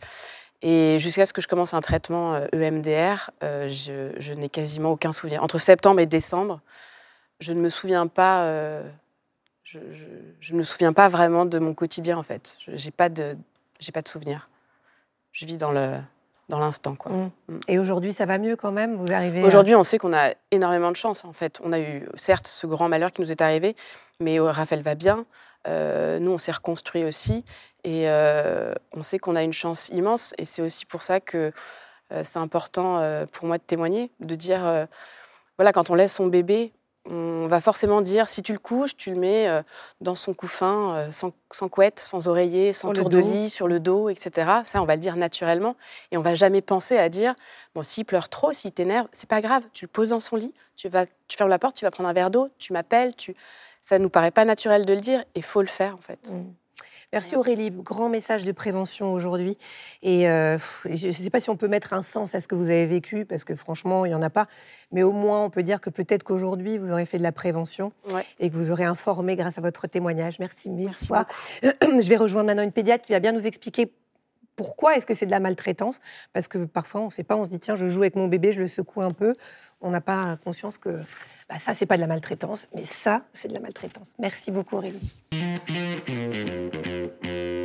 Et 0.61 0.99
jusqu'à 0.99 1.25
ce 1.25 1.33
que 1.33 1.41
je 1.41 1.47
commence 1.47 1.73
un 1.73 1.81
traitement 1.81 2.35
EMDR, 2.51 3.31
euh, 3.43 3.67
e 3.67 3.69
euh, 3.89 4.13
je, 4.17 4.33
n'ai 4.33 4.49
quasiment 4.49 4.91
aucun 4.91 5.11
souvenir. 5.11 5.41
Entre 5.41 5.57
septembre 5.57 6.01
et 6.01 6.05
décembre, 6.05 6.59
je 7.39 7.53
ne 7.53 7.61
me 7.61 7.69
souviens 7.69 8.07
pas. 8.07 8.43
Euh, 8.43 8.83
je, 9.63 9.79
ne 9.79 10.57
me 10.57 10.63
souviens 10.63 10.93
pas 10.93 11.07
vraiment 11.07 11.45
de 11.45 11.59
mon 11.59 11.73
quotidien 11.73 12.17
en 12.17 12.23
fait. 12.23 12.57
Je 12.59 12.71
n'ai 12.71 12.91
pas 12.91 13.07
de, 13.07 13.37
j'ai 13.79 13.91
pas 13.91 14.01
de 14.01 14.07
souvenir. 14.07 14.49
Je 15.31 15.45
vis 15.45 15.57
dans 15.57 15.71
le 15.71 15.97
dans 16.49 16.59
l'instant 16.59 16.95
quoi. 16.95 17.11
Mmh. 17.11 17.31
Mmh. 17.47 17.59
Et 17.67 17.79
aujourd'hui, 17.79 18.11
ça 18.11 18.25
va 18.25 18.39
mieux 18.39 18.55
quand 18.55 18.71
même? 18.71 18.95
Vous 18.95 19.13
arrivez. 19.13 19.43
Aujourd'hui, 19.43 19.75
on 19.75 19.83
sait 19.83 19.99
qu'on 19.99 20.13
a 20.13 20.33
énormément 20.51 20.91
de 20.91 20.95
chance 20.95 21.23
en 21.23 21.31
fait. 21.31 21.61
On 21.63 21.71
a 21.71 21.79
eu 21.79 22.09
certes 22.15 22.47
ce 22.47 22.67
grand 22.67 22.89
malheur 22.89 23.11
qui 23.11 23.21
nous 23.21 23.31
est 23.31 23.41
arrivé, 23.41 23.75
mais 24.19 24.39
Raphaël 24.39 24.81
va 24.81 24.95
bien. 24.95 25.25
Nous, 25.67 26.31
on 26.31 26.37
s'est 26.37 26.51
reconstruit 26.51 27.03
aussi. 27.03 27.43
Et 27.83 28.09
euh, 28.09 28.73
on 28.91 29.01
sait 29.01 29.19
qu'on 29.19 29.35
a 29.35 29.43
une 29.43 29.53
chance 29.53 29.89
immense. 29.89 30.33
Et 30.37 30.45
c'est 30.45 30.61
aussi 30.61 30.85
pour 30.85 31.01
ça 31.01 31.19
que 31.19 31.51
euh, 32.11 32.21
c'est 32.23 32.39
important 32.39 32.97
euh, 32.99 33.25
pour 33.25 33.45
moi 33.45 33.57
de 33.57 33.63
témoigner, 33.63 34.11
de 34.19 34.35
dire, 34.35 34.87
voilà, 35.57 35.71
quand 35.71 35.89
on 35.89 35.95
laisse 35.95 36.13
son 36.13 36.27
bébé, 36.27 36.73
on 37.05 37.47
va 37.47 37.61
forcément 37.61 38.01
dire, 38.01 38.29
si 38.29 38.43
tu 38.43 38.53
le 38.53 38.59
couches, 38.59 38.95
tu 38.95 39.11
le 39.11 39.19
mets 39.19 39.47
dans 40.01 40.15
son 40.15 40.33
couffin, 40.33 41.09
sans, 41.11 41.31
couette, 41.69 41.99
sans 41.99 42.27
oreiller, 42.27 42.73
sans 42.73 42.93
tour 42.93 43.09
de 43.09 43.17
lit, 43.17 43.49
sur 43.49 43.67
le 43.67 43.79
dos, 43.79 44.09
etc. 44.09 44.51
Ça, 44.65 44.81
on 44.81 44.85
va 44.85 44.95
le 44.95 45.01
dire 45.01 45.15
naturellement. 45.15 45.75
Et 46.11 46.17
on 46.17 46.21
va 46.21 46.35
jamais 46.35 46.61
penser 46.61 46.97
à 46.97 47.09
dire, 47.09 47.33
bon, 47.73 47.83
s'il 47.83 48.05
pleure 48.05 48.29
trop, 48.29 48.53
s'il 48.53 48.71
t'énerve, 48.71 49.07
c'est 49.11 49.29
pas 49.29 49.41
grave, 49.41 49.63
tu 49.73 49.85
le 49.85 49.89
poses 49.89 50.09
dans 50.09 50.19
son 50.19 50.35
lit, 50.35 50.53
tu, 50.75 50.87
vas, 50.89 51.05
tu 51.27 51.37
fermes 51.37 51.49
la 51.49 51.59
porte, 51.59 51.75
tu 51.75 51.85
vas 51.85 51.91
prendre 51.91 52.09
un 52.09 52.13
verre 52.13 52.29
d'eau, 52.29 52.49
tu 52.57 52.73
m'appelles, 52.73 53.15
tu... 53.15 53.33
ça 53.81 53.97
nous 53.97 54.09
paraît 54.09 54.31
pas 54.31 54.45
naturel 54.45 54.85
de 54.85 54.93
le 54.93 55.01
dire, 55.01 55.23
et 55.35 55.41
faut 55.41 55.61
le 55.61 55.67
faire, 55.67 55.95
en 55.95 56.01
fait. 56.01 56.31
Mmh. 56.31 56.53
Merci 57.11 57.35
Aurélie, 57.35 57.71
grand 57.71 58.07
message 58.07 58.43
de 58.43 58.51
prévention 58.51 59.11
aujourd'hui. 59.11 59.57
Et 60.03 60.29
euh, 60.29 60.59
je 60.85 61.07
ne 61.07 61.11
sais 61.11 61.29
pas 61.31 61.39
si 61.39 61.49
on 61.49 61.57
peut 61.57 61.67
mettre 61.67 61.93
un 61.93 62.03
sens 62.03 62.35
à 62.35 62.39
ce 62.39 62.47
que 62.47 62.53
vous 62.53 62.69
avez 62.69 62.85
vécu, 62.85 63.25
parce 63.25 63.43
que 63.43 63.55
franchement, 63.55 64.05
il 64.05 64.09
n'y 64.09 64.15
en 64.15 64.21
a 64.21 64.29
pas. 64.29 64.47
Mais 64.91 65.01
au 65.01 65.11
moins, 65.11 65.43
on 65.43 65.49
peut 65.49 65.63
dire 65.63 65.81
que 65.81 65.89
peut-être 65.89 66.23
qu'aujourd'hui, 66.23 66.77
vous 66.77 66.91
aurez 66.91 67.07
fait 67.07 67.17
de 67.17 67.23
la 67.23 67.31
prévention 67.31 67.93
et 68.39 68.51
que 68.51 68.55
vous 68.55 68.69
aurez 68.69 68.83
informé 68.83 69.35
grâce 69.35 69.57
à 69.57 69.61
votre 69.61 69.87
témoignage. 69.87 70.37
Merci 70.37 70.69
mille 70.69 70.85
Merci 70.85 71.07
fois. 71.07 71.25
Je 71.63 72.07
vais 72.07 72.17
rejoindre 72.17 72.45
maintenant 72.45 72.63
une 72.63 72.71
pédiatre 72.71 73.03
qui 73.03 73.13
va 73.13 73.19
bien 73.19 73.31
nous 73.31 73.47
expliquer 73.47 73.91
pourquoi 74.55 74.95
est-ce 74.97 75.07
que 75.07 75.13
c'est 75.13 75.25
de 75.25 75.31
la 75.31 75.39
maltraitance 75.39 76.01
Parce 76.33 76.47
que 76.47 76.65
parfois, 76.65 77.01
on 77.01 77.05
ne 77.05 77.09
sait 77.09 77.23
pas, 77.23 77.37
on 77.37 77.45
se 77.45 77.49
dit, 77.49 77.59
tiens, 77.59 77.77
je 77.77 77.87
joue 77.87 78.01
avec 78.01 78.15
mon 78.15 78.27
bébé, 78.27 78.51
je 78.53 78.59
le 78.59 78.67
secoue 78.67 79.01
un 79.01 79.13
peu. 79.13 79.33
On 79.81 79.89
n'a 79.89 80.01
pas 80.01 80.37
conscience 80.43 80.77
que 80.77 80.99
bah, 81.47 81.57
ça, 81.57 81.73
c'est 81.73 81.85
pas 81.85 81.95
de 81.95 82.01
la 82.01 82.07
maltraitance, 82.07 82.67
mais 82.75 82.83
ça, 82.83 83.23
c'est 83.31 83.47
de 83.47 83.53
la 83.53 83.61
maltraitance. 83.61 84.13
Merci 84.19 84.51
beaucoup, 84.51 84.75
Aurélie. 84.75 85.23
Mm-hmm. 87.09 87.58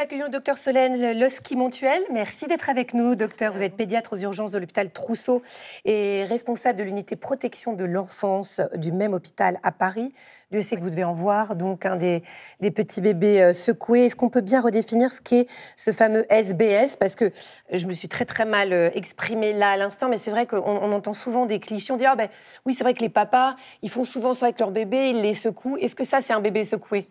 Nous 0.00 0.04
accueillons 0.04 0.26
le 0.26 0.30
docteur 0.30 0.56
Solène 0.56 1.18
Losky-Montuel. 1.18 2.00
Merci 2.10 2.46
d'être 2.46 2.70
avec 2.70 2.94
nous, 2.94 3.16
docteur. 3.16 3.52
Vous 3.52 3.60
êtes 3.60 3.76
pédiatre 3.76 4.14
aux 4.14 4.16
urgences 4.16 4.50
de 4.50 4.58
l'hôpital 4.58 4.90
Trousseau 4.90 5.42
et 5.84 6.24
responsable 6.24 6.78
de 6.78 6.84
l'unité 6.84 7.16
protection 7.16 7.74
de 7.74 7.84
l'enfance 7.84 8.62
du 8.76 8.92
même 8.92 9.12
hôpital 9.12 9.60
à 9.62 9.72
Paris. 9.72 10.14
Dieu 10.52 10.62
sait 10.62 10.76
que 10.76 10.80
vous 10.80 10.88
devez 10.88 11.04
en 11.04 11.12
voir, 11.12 11.54
donc 11.54 11.84
un 11.84 11.96
des, 11.96 12.22
petits 12.70 13.02
bébés 13.02 13.42
euh, 13.42 13.52
secoués. 13.52 14.06
Est-ce 14.06 14.16
qu'on 14.16 14.30
peut 14.30 14.40
bien 14.40 14.62
redéfinir 14.62 15.12
ce 15.12 15.20
qu'est 15.20 15.46
ce 15.76 15.92
fameux 15.92 16.24
SBS 16.32 16.96
Parce 16.96 17.14
que 17.14 17.30
je 17.70 17.86
me 17.86 17.92
suis 17.92 18.08
très 18.08 18.24
très 18.24 18.46
mal 18.46 18.72
euh, 18.72 18.88
exprimée 18.94 19.52
là 19.52 19.72
à 19.72 19.76
l'instant, 19.76 20.08
mais 20.08 20.16
c'est 20.16 20.30
vrai 20.30 20.46
qu'on 20.46 20.92
entend 20.92 21.12
souvent 21.12 21.44
des 21.44 21.60
clichés. 21.60 21.92
On 21.92 21.98
dit, 21.98 22.06
ah 22.06 22.16
ben 22.16 22.30
oui, 22.64 22.72
c'est 22.72 22.84
vrai 22.84 22.94
que 22.94 23.02
les 23.02 23.10
papas, 23.10 23.54
ils 23.82 23.90
font 23.90 24.04
souvent 24.04 24.32
ça 24.32 24.46
avec 24.46 24.60
leur 24.60 24.70
bébé, 24.70 25.10
ils 25.10 25.20
les 25.20 25.34
secouent. 25.34 25.76
Est-ce 25.76 25.94
que 25.94 26.04
ça, 26.04 26.22
c'est 26.22 26.32
un 26.32 26.40
bébé 26.40 26.64
secoué? 26.64 27.06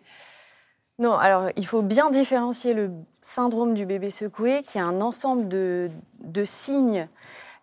Non, 1.00 1.16
alors 1.16 1.48
il 1.56 1.66
faut 1.66 1.80
bien 1.80 2.10
différencier 2.10 2.74
le 2.74 2.90
syndrome 3.22 3.72
du 3.72 3.86
bébé 3.86 4.10
secoué, 4.10 4.62
qui 4.62 4.76
est 4.76 4.82
un 4.82 5.00
ensemble 5.00 5.48
de, 5.48 5.90
signes 6.44 7.08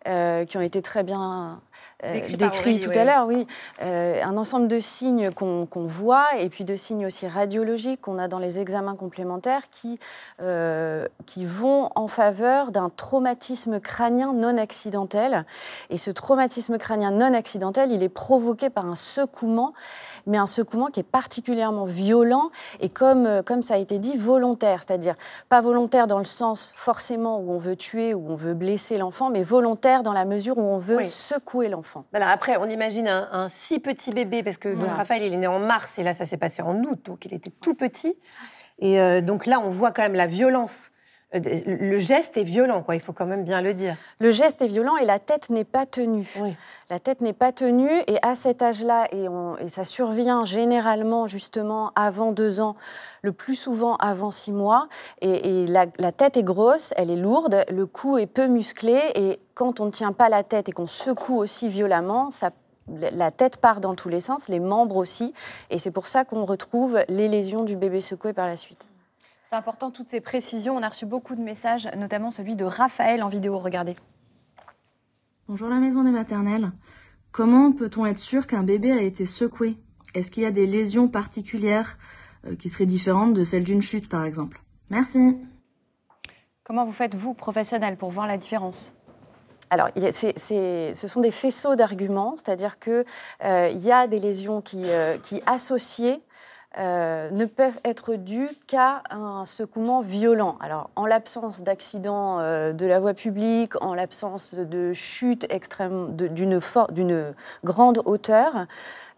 euh, 0.08 0.44
qui 0.44 0.58
ont 0.58 0.60
été 0.60 0.82
très 0.82 1.04
bien 1.04 1.60
euh, 2.04 2.36
décrit, 2.36 2.78
tout 2.78 2.92
à 2.94 3.02
l'heure, 3.02 3.26
oui. 3.26 3.44
Euh, 3.82 4.22
un 4.22 4.36
ensemble 4.36 4.68
de 4.68 4.78
signes 4.78 5.32
qu'on 5.32 5.66
voit 5.84 6.36
et 6.38 6.48
puis 6.48 6.64
de 6.64 6.76
signes 6.76 7.06
aussi 7.06 7.26
radiologiques 7.26 8.02
qu'on 8.02 8.18
a 8.18 8.28
dans 8.28 8.38
les 8.38 8.60
examens 8.60 8.94
complémentaires 8.94 9.68
qui, 9.68 9.98
euh, 10.40 11.08
qui 11.26 11.44
vont 11.44 11.90
en 11.96 12.06
faveur 12.06 12.70
d'un 12.70 12.88
traumatisme 12.88 13.80
crânien 13.80 14.32
non 14.32 14.58
accidentel. 14.58 15.44
Et 15.90 15.98
ce 15.98 16.12
traumatisme 16.12 16.78
crânien 16.78 17.10
non 17.10 17.34
accidentel, 17.34 17.90
il 17.90 18.04
est 18.04 18.08
provoqué 18.08 18.70
par 18.70 18.86
un 18.86 18.94
secouement, 18.94 19.72
mais 20.26 20.38
un 20.38 20.46
secouement 20.46 20.86
qui 20.86 21.00
est 21.00 21.02
particulièrement 21.02 21.84
violent 21.84 22.50
et 22.78 22.88
comme, 22.88 23.42
comme 23.44 23.62
ça 23.62 23.74
a 23.74 23.78
été 23.78 23.98
dit, 23.98 24.16
volontaire. 24.16 24.82
C'est-à-dire 24.86 25.16
pas 25.48 25.60
volontaire 25.60 26.06
dans 26.06 26.18
le 26.18 26.24
sens 26.24 26.70
forcément 26.76 27.40
où 27.40 27.50
on 27.50 27.58
veut 27.58 27.74
tuer, 27.74 28.14
ou 28.14 28.24
on 28.28 28.36
veut 28.36 28.54
blesser 28.54 28.98
l'enfant, 28.98 29.30
mais 29.30 29.42
volontaire 29.42 30.04
dans 30.04 30.12
la 30.12 30.24
mesure 30.24 30.58
où 30.58 30.62
on 30.62 30.78
veut 30.78 31.02
secouer 31.02 31.67
l'enfant. 31.68 32.04
Alors 32.12 32.28
après, 32.28 32.56
on 32.56 32.66
imagine 32.66 33.08
un, 33.08 33.48
si 33.48 33.78
petit 33.78 34.10
bébé, 34.10 34.42
parce 34.42 34.58
que 34.58 34.68
Raphaël, 34.68 35.22
il 35.22 35.32
est 35.32 35.36
né 35.36 35.46
en 35.46 35.58
mars, 35.58 35.98
et 35.98 36.02
là, 36.02 36.12
ça 36.12 36.24
s'est 36.24 36.36
passé 36.36 36.62
en 36.62 36.82
août, 36.82 37.00
donc 37.04 37.24
il 37.24 37.34
était 37.34 37.50
tout 37.50 37.74
petit. 37.74 38.16
Et 38.78 39.00
euh, 39.00 39.20
donc 39.20 39.46
là, 39.46 39.60
on 39.60 39.70
voit 39.70 39.92
quand 39.92 40.02
même 40.02 40.14
la 40.14 40.26
violence. 40.26 40.92
Euh, 41.34 41.40
le 41.66 41.98
geste 41.98 42.38
est 42.38 42.44
violent, 42.44 42.82
quoi. 42.82 42.94
Il 42.94 43.02
faut 43.02 43.12
quand 43.12 43.26
même 43.26 43.44
bien 43.44 43.60
le 43.60 43.74
dire. 43.74 43.94
Le 44.18 44.30
geste 44.30 44.62
est 44.62 44.66
violent 44.66 44.96
et 44.96 45.04
la 45.04 45.18
tête 45.18 45.50
n'est 45.50 45.64
pas 45.64 45.84
tenue. 45.84 46.26
La 46.88 47.00
tête 47.00 47.20
n'est 47.20 47.34
pas 47.34 47.52
tenue 47.52 47.90
et 48.06 48.16
à 48.22 48.34
cet 48.34 48.62
âge-là, 48.62 49.08
et, 49.12 49.26
et, 49.60 49.68
ça 49.68 49.84
survient 49.84 50.44
généralement 50.44 51.26
justement 51.26 51.92
avant 51.96 52.32
deux 52.32 52.60
ans, 52.60 52.76
le 53.22 53.32
plus 53.32 53.56
souvent 53.56 53.96
avant 53.96 54.30
six 54.30 54.52
mois. 54.52 54.88
Et, 55.20 55.66
la, 55.66 55.86
la, 55.98 56.12
tête 56.12 56.38
est 56.38 56.42
grosse, 56.42 56.94
elle 56.96 57.10
est 57.10 57.16
lourde, 57.16 57.64
le 57.70 57.84
cou 57.84 58.16
est 58.16 58.26
peu 58.26 58.46
musclé 58.46 58.98
et 59.14 59.38
quand 59.54 59.80
on 59.80 59.86
ne 59.86 59.90
tient 59.90 60.12
pas 60.12 60.28
la 60.28 60.42
tête 60.42 60.68
et 60.70 60.72
qu'on 60.72 60.86
secoue 60.86 61.36
aussi 61.36 61.68
violemment, 61.68 62.30
ça 62.30 62.50
la 63.12 63.30
tête 63.30 63.58
part 63.58 63.80
dans 63.80 63.94
tous 63.94 64.08
les 64.08 64.20
sens, 64.20 64.48
les 64.48 64.60
membres 64.60 64.96
aussi, 64.96 65.34
et 65.68 65.78
c'est 65.78 65.90
pour 65.90 66.06
ça 66.06 66.24
qu'on 66.24 66.46
retrouve 66.46 67.00
les 67.08 67.28
lésions 67.28 67.62
du 67.62 67.76
bébé 67.76 68.00
secoué 68.00 68.32
par 68.32 68.46
la 68.46 68.56
suite. 68.56 68.88
C'est 69.48 69.56
important, 69.56 69.90
toutes 69.90 70.08
ces 70.08 70.20
précisions. 70.20 70.76
On 70.76 70.82
a 70.82 70.90
reçu 70.90 71.06
beaucoup 71.06 71.34
de 71.34 71.40
messages, 71.40 71.88
notamment 71.96 72.30
celui 72.30 72.54
de 72.54 72.66
Raphaël 72.66 73.22
en 73.22 73.30
vidéo. 73.30 73.58
Regardez. 73.58 73.96
Bonjour 75.48 75.70
la 75.70 75.78
maison 75.78 76.04
des 76.04 76.10
maternelles. 76.10 76.70
Comment 77.32 77.72
peut-on 77.72 78.04
être 78.04 78.18
sûr 78.18 78.46
qu'un 78.46 78.62
bébé 78.62 78.92
a 78.92 79.00
été 79.00 79.24
secoué? 79.24 79.78
Est-ce 80.12 80.30
qu'il 80.30 80.42
y 80.42 80.46
a 80.46 80.50
des 80.50 80.66
lésions 80.66 81.08
particulières 81.08 81.96
euh, 82.46 82.56
qui 82.56 82.68
seraient 82.68 82.84
différentes 82.84 83.32
de 83.32 83.42
celles 83.42 83.64
d'une 83.64 83.80
chute, 83.80 84.10
par 84.10 84.26
exemple? 84.26 84.62
Merci. 84.90 85.38
Comment 86.62 86.84
vous 86.84 86.92
faites, 86.92 87.14
vous, 87.14 87.32
professionnel, 87.32 87.96
pour 87.96 88.10
voir 88.10 88.26
la 88.26 88.36
différence? 88.36 88.92
Alors, 89.70 89.88
ce 89.96 90.92
sont 90.94 91.20
des 91.22 91.30
faisceaux 91.30 91.74
d'arguments, 91.74 92.34
c'est-à-dire 92.36 92.78
qu'il 92.78 93.04
euh, 93.44 93.70
y 93.70 93.92
a 93.92 94.06
des 94.08 94.18
lésions 94.18 94.60
qui, 94.60 94.90
euh, 94.90 95.16
qui 95.16 95.40
associées 95.46 96.20
euh, 96.78 97.28
ne 97.30 97.44
peuvent 97.44 97.80
être 97.84 98.14
dues 98.14 98.50
qu'à 98.68 99.02
un 99.10 99.44
secouement 99.44 100.00
violent. 100.00 100.56
Alors, 100.60 100.90
en 100.94 101.06
l'absence 101.06 101.62
d'accident 101.62 102.38
euh, 102.38 102.72
de 102.72 102.86
la 102.86 103.00
voie 103.00 103.14
publique, 103.14 103.80
en 103.82 103.94
l'absence 103.94 104.54
de 104.54 104.92
chute 104.92 105.44
extrême 105.50 106.14
d'une 106.14 107.34
grande 107.64 108.00
hauteur, 108.04 108.66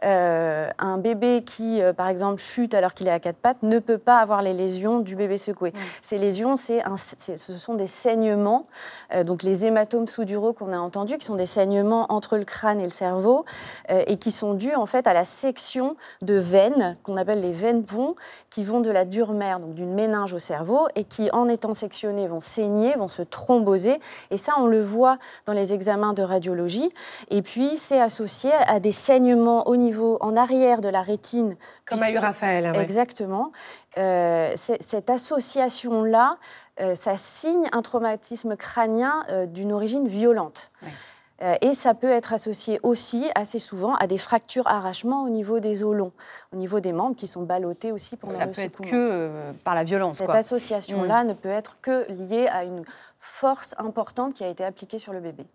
euh, 0.03 0.69
un 0.79 0.99
bébé 0.99 1.43
qui, 1.45 1.83
euh, 1.83 1.93
par 1.93 2.09
exemple, 2.09 2.41
chute 2.41 2.75
alors 2.75 2.95
qu'il 2.95 3.09
est 3.09 3.13
à 3.13 3.21
quatre 3.21 3.37
pattes 3.37 3.63
ne 3.63 3.79
peut 3.79 3.99
pas 3.99 4.19
avoir 4.19 4.41
les 4.41 4.55
lésions 4.55 5.01
du 5.01 5.15
bébé 5.15 5.37
secoué. 5.37 5.73
Ces 6.01 6.17
lésions, 6.17 6.57
c'est 6.57 6.83
ce 6.97 7.59
sont 7.59 7.75
des 7.75 7.87
saignements, 7.87 8.67
euh, 9.15 9.25
donc 9.25 9.43
les 9.43 9.67
hématomes 9.67 10.09
sous-duraux 10.09 10.53
qu'on 10.53 10.73
a 10.73 10.79
entendus, 10.79 11.19
qui 11.19 11.27
sont 11.27 11.37
des 11.37 11.47
saignements 11.47 12.07
entre 12.11 12.39
le 12.39 12.45
crâne 12.45 12.81
et 12.81 12.85
le 12.85 12.91
cerveau, 12.91 13.45
et 13.89 14.17
qui 14.17 14.31
sont 14.31 14.55
dus 14.55 14.75
en 14.75 14.87
fait 14.87 15.07
à 15.07 15.13
la 15.13 15.25
section 15.25 15.97
de 16.23 16.35
veines 16.35 16.97
qu'on 17.03 17.17
appelle 17.17 17.41
les 17.41 17.53
veines 17.53 17.85
ponts, 17.85 18.15
qui 18.49 18.65
vont 18.65 18.81
de 18.81 18.91
la 18.91 19.05
dure 19.05 19.33
mère, 19.33 19.61
donc 19.61 19.75
d'une 19.75 19.93
méninge 19.93 20.33
au 20.33 20.39
cerveau, 20.39 20.89
et 20.95 21.05
qui, 21.05 21.31
en 21.33 21.49
étant 21.49 21.75
sectionnées, 21.75 22.27
vont 22.27 22.41
saigner, 22.41 22.95
vont 22.95 23.09
se 23.09 23.23
thromboser. 23.23 24.01
Et 24.31 24.37
ça, 24.37 24.55
on 24.59 24.67
le 24.67 24.83
voit 24.83 25.19
dans 25.47 25.53
les 25.53 25.73
examens 25.73 26.13
de 26.13 26.23
radiologie. 26.23 26.91
Et 27.31 27.43
puis, 27.43 27.77
c'est 27.77 28.01
associé 28.01 28.51
à 28.67 28.81
des 28.81 28.93
saignements 28.93 29.69
au 29.69 29.77
niveau 29.77 29.90
en 29.99 30.37
arrière 30.37 30.81
de 30.81 30.89
la 30.89 31.03
rétine. 31.03 31.57
Comme 31.85 32.03
a 32.03 32.11
eu 32.11 32.19
Raphaël. 32.19 32.73
Exactement. 32.77 33.53
Euh, 33.99 34.53
cette 34.55 35.11
association-là, 35.11 36.39
euh, 36.81 36.95
ça 36.95 37.17
signe 37.17 37.67
un 37.73 37.83
traumatisme 37.83 38.57
crânien 38.57 39.25
euh, 39.31 39.47
d'une 39.47 39.73
origine 39.73 40.07
violente. 40.07 40.71
et 41.63 41.73
ça 41.73 41.95
peut 41.95 42.11
être 42.11 42.35
associé 42.35 42.79
aussi 42.83 43.31
assez 43.35 43.59
souvent 43.59 43.95
à 43.95 44.07
des 44.07 44.19
fractures 44.19 44.67
arrachements 44.67 45.23
au 45.23 45.31
niveau 45.31 45.59
des 45.59 45.83
os 45.83 45.97
longs, 45.97 46.13
au 46.53 46.57
niveau 46.57 46.81
des 46.81 46.93
membres 46.93 47.17
qui 47.17 47.27
sont 47.27 47.45
ballottés 47.45 47.93
aussi 47.93 48.19
pendant 48.19 48.37
ça 48.37 48.45
le 48.45 48.53
peut 48.53 48.61
être 48.61 48.83
que 48.83 49.53
par 49.65 49.75
la 49.75 49.83
violence. 49.83 50.19
Cette 50.19 50.29
association-là 50.29 51.25
mm. 51.25 51.29
ne 51.29 51.33
peut 51.33 51.49
être 51.49 51.79
que 51.81 52.05
liée 52.13 52.47
à 52.47 52.65
une 52.65 52.85
force 53.19 53.75
importante 53.79 54.35
qui 54.35 54.45
a 54.45 54.49
été 54.49 54.63
appliquée 54.63 54.99
sur 54.99 55.15
le 55.15 55.21
bébé. 55.21 55.47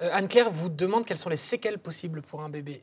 Anne-Claire 0.00 0.50
vous 0.50 0.68
demande 0.68 1.06
quelles 1.06 1.18
sont 1.18 1.30
les 1.30 1.36
séquelles 1.36 1.78
possibles 1.78 2.20
pour 2.20 2.42
un 2.42 2.48
bébé 2.48 2.82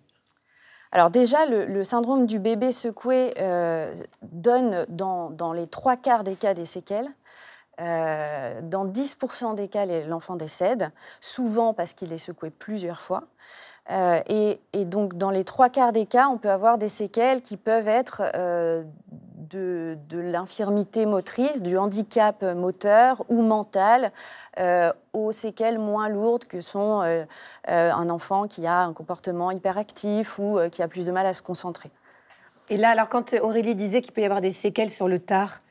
alors 0.92 1.10
déjà, 1.10 1.46
le, 1.46 1.84
syndrome 1.84 2.26
du 2.26 2.38
bébé 2.38 2.72
secoué 2.72 3.34
euh, 3.40 3.94
donne 4.24 4.86
dans, 4.90 5.54
les 5.54 5.68
trois 5.68 5.96
quarts 5.96 6.24
des 6.24 6.36
cas 6.36 6.54
des 6.54 6.66
séquelles. 6.66 7.10
Euh, 7.80 8.60
dans 8.62 8.86
10% 8.86 9.56
des 9.56 9.70
cas, 9.70 9.86
l'enfant 10.06 10.36
décède, 10.36 10.92
souvent 11.22 11.74
parce 11.74 11.94
qu'il 11.94 12.12
est 12.12 12.18
secoué 12.18 12.50
plusieurs 12.50 13.00
fois. 13.00 13.24
Euh, 13.90 14.20
et, 14.28 14.60
donc, 14.86 15.16
dans 15.18 15.30
les 15.30 15.46
trois 15.46 15.70
quarts 15.70 15.94
des 15.94 16.06
cas, 16.06 16.28
on 16.28 16.38
peut 16.38 16.52
avoir 16.52 16.78
des 16.78 16.90
séquelles 16.90 17.42
qui 17.42 17.56
peuvent 17.56 17.88
être 17.88 18.22
de, 19.52 19.98
l'infirmité 20.14 21.06
motrice, 21.06 21.62
du 21.62 21.78
handicap 21.78 22.44
moteur 22.44 23.24
ou 23.30 23.42
mental, 23.42 24.12
euh, 24.60 24.92
aux 25.14 25.32
séquelles 25.32 25.80
moins 25.80 26.10
lourdes 26.10 26.46
que 26.46 26.62
sont 26.62 27.02
euh, 27.02 27.24
euh, 27.70 27.92
un 27.92 28.10
enfant 28.10 28.48
qui 28.48 28.66
a 28.68 28.80
un 28.80 28.94
comportement 28.94 29.52
hyperactif 29.52 30.40
ou 30.40 30.60
qui 30.72 30.82
a 30.82 30.88
plus 30.88 31.06
de 31.06 31.12
mal 31.12 31.26
à 31.26 31.34
se 31.34 31.42
concentrer. 31.42 31.92
Et 32.70 32.78
là, 32.78 32.90
alors 32.90 33.10
quand 33.10 33.34
Aurélie 33.42 33.76
disait 33.76 34.02
qu'il 34.02 34.14
peut 34.14 34.22
y 34.22 34.26
avoir 34.26 34.42
des 34.42 34.52
séquelles 34.52 34.92
sur 34.92 35.08
le 35.08 35.20
tard, 35.20 35.62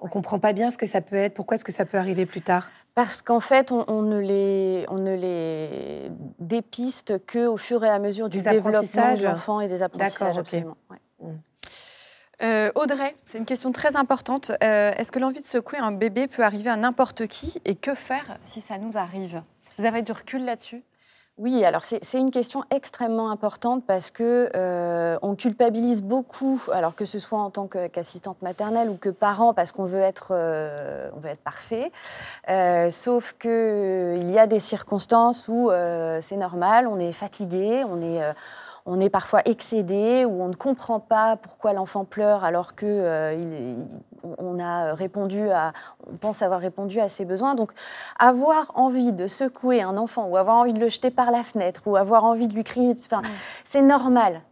on 0.00 0.06
ne 0.06 0.10
comprend 0.10 0.38
pas 0.38 0.52
bien 0.52 0.70
ce 0.70 0.78
que 0.78 0.86
ça 0.86 1.00
peut 1.00 1.16
être. 1.16 1.34
Pourquoi 1.34 1.56
est-ce 1.56 1.64
que 1.64 1.72
ça 1.72 1.84
peut 1.84 1.98
arriver 1.98 2.26
plus 2.26 2.40
tard? 2.40 2.68
Parce 2.94 3.22
qu'en 3.22 3.40
fait, 3.40 3.70
on, 3.70 4.02
ne 4.02 4.18
les, 4.18 4.84
on 4.88 4.96
ne 4.96 5.14
les 5.14 6.10
dépiste 6.40 7.24
qu'au 7.24 7.56
fur 7.56 7.84
et 7.84 7.88
à 7.88 7.98
mesure 7.98 8.28
du 8.28 8.40
développement 8.40 9.14
de 9.14 9.24
l'enfant 9.24 9.60
et 9.60 9.68
des 9.68 9.82
apprentissages. 9.82 10.38
Absolument. 10.38 10.76
Euh, 12.42 12.70
Audrey, 12.74 13.14
c'est 13.24 13.38
une 13.38 13.44
question 13.44 13.72
très 13.72 13.96
importante. 13.96 14.50
Euh, 14.62 14.92
est-ce 14.96 15.12
que 15.12 15.18
l'envie 15.18 15.40
de 15.40 15.46
secouer 15.46 15.78
un 15.78 15.92
bébé 15.92 16.26
peut 16.26 16.42
arriver 16.42 16.70
à 16.70 16.76
n'importe 16.76 17.26
qui 17.26 17.60
et 17.64 17.74
que 17.74 17.94
faire 17.94 18.38
si 18.44 18.60
ça 18.60 18.78
nous 18.78 18.96
arrive? 18.96 19.42
Vous 19.78 19.84
avez 19.84 20.02
du 20.02 20.12
recul 20.12 20.44
là-dessus? 20.44 20.82
Oui, 21.38 21.64
alors 21.64 21.84
c'est 21.84 22.18
une 22.18 22.30
question 22.30 22.64
extrêmement 22.70 23.30
importante 23.30 23.84
parce 23.86 24.10
que 24.10 24.50
euh, 24.54 25.18
on 25.22 25.36
culpabilise 25.36 26.02
beaucoup, 26.02 26.60
alors 26.70 26.94
que 26.94 27.06
ce 27.06 27.18
soit 27.18 27.38
en 27.38 27.48
tant 27.48 27.66
qu'assistante 27.66 28.42
maternelle 28.42 28.90
ou 28.90 28.96
que 28.96 29.08
parent, 29.08 29.54
parce 29.54 29.72
qu'on 29.72 29.86
veut 29.86 30.02
être, 30.02 30.32
on 30.34 31.18
veut 31.18 31.30
être 31.30 31.40
parfait. 31.40 31.92
sauf 32.90 33.34
que 33.38 34.18
il 34.20 34.30
y 34.30 34.38
a 34.38 34.46
des 34.46 34.58
circonstances 34.58 35.48
où 35.48 35.70
c'est 36.20 36.36
normal, 36.36 36.86
on 36.86 36.98
est 36.98 37.12
fatigué, 37.12 37.84
on 37.88 38.02
est 38.02 38.20
on 38.86 39.00
est 39.00 39.10
parfois 39.10 39.42
excédé 39.44 40.24
ou 40.24 40.42
on 40.42 40.48
ne 40.48 40.54
comprend 40.54 41.00
pas 41.00 41.36
pourquoi 41.36 41.72
l'enfant 41.72 42.04
pleure 42.04 42.44
alors 42.44 42.74
que 42.74 42.86
euh, 42.86 43.74
on 44.38 44.58
a 44.58 44.94
répondu 44.94 45.50
à, 45.50 45.72
on 46.10 46.16
pense 46.16 46.42
avoir 46.42 46.60
répondu 46.60 47.00
à 47.00 47.08
ses 47.08 47.24
besoins. 47.24 47.54
Donc, 47.54 47.72
avoir 48.18 48.72
envie 48.74 49.12
de 49.12 49.26
secouer 49.26 49.82
un 49.82 49.96
enfant 49.96 50.26
ou 50.26 50.36
avoir 50.36 50.56
envie 50.56 50.72
de 50.72 50.80
le 50.80 50.88
jeter 50.88 51.10
par 51.10 51.30
la 51.30 51.42
fenêtre 51.42 51.82
ou 51.86 51.96
avoir 51.96 52.24
envie 52.24 52.48
de 52.48 52.54
lui 52.54 52.64
crier, 52.64 52.94
enfin, 53.04 53.22
c'est 53.64 53.82
normal. 53.82 54.42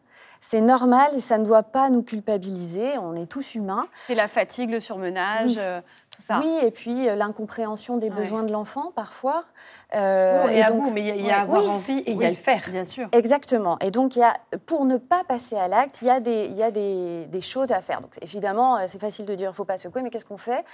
C'est 0.41 0.61
normal 0.61 1.11
et 1.17 1.21
ça 1.21 1.37
ne 1.39 1.45
doit 1.45 1.65
pas 1.65 1.91
nous 1.91 2.03
culpabiliser. 2.03 2.97
On 2.99 3.15
est 3.17 3.27
tous 3.27 3.57
humains. 3.57 3.89
C'est 3.97 4.15
la 4.15 4.29
fatigue, 4.29 4.71
le 4.71 4.79
surmenage, 4.79 5.57
euh, 5.59 5.81
tout 6.11 6.23
ça. 6.23 6.41
Oui, 6.41 6.51
et 6.63 6.71
puis 6.71 7.09
euh, 7.09 7.17
l'incompréhension 7.17 7.97
des 7.97 8.11
besoins 8.11 8.45
de 8.45 8.53
l'enfant 8.53 8.93
parfois. 8.95 9.45
Euh, 9.95 10.49
et, 10.49 10.63
à 10.63 10.67
donc, 10.67 10.93
mais 10.93 11.01
il 11.01 11.25
y 11.25 11.31
a, 11.31 11.41
avoir 11.41 11.67
envie 11.69 12.01
et 12.01 12.13
il 12.13 12.19
y 12.19 12.25
a 12.25 12.31
le 12.31 12.37
faire. 12.37 12.63
Bien 12.71 12.85
sûr. 12.85 13.07
Exactement. 13.13 13.79
Et 13.81 13.91
donc, 13.91 14.17
y 14.17 14.23
a, 14.23 14.35
pour 14.67 14.85
ne 14.85 14.99
pas 14.99 15.25
passer 15.25 15.57
à 15.57 15.67
l'acte, 15.67 16.03
il 16.03 16.09
y 16.09 16.11
a, 16.11 16.21
des, 16.21 16.49
y 16.49 16.63
a 16.63 16.71
des, 16.71 17.27
des, 17.27 17.41
choses 17.41 17.73
à 17.73 17.81
faire. 17.81 18.03
Donc, 18.03 18.13
évidemment, 18.21 18.77
euh, 18.77 18.85
c'est 18.87 19.01
facile 19.01 19.25
de 19.25 19.35
dire 19.35 19.49
il 19.49 19.53
ne 19.53 19.57
faut 19.57 19.65
pas 19.65 19.79
secouer, 19.79 20.03
mais 20.03 20.11
qu'est-ce 20.11 20.27
qu'on 20.27 20.37
fait? 20.37 20.65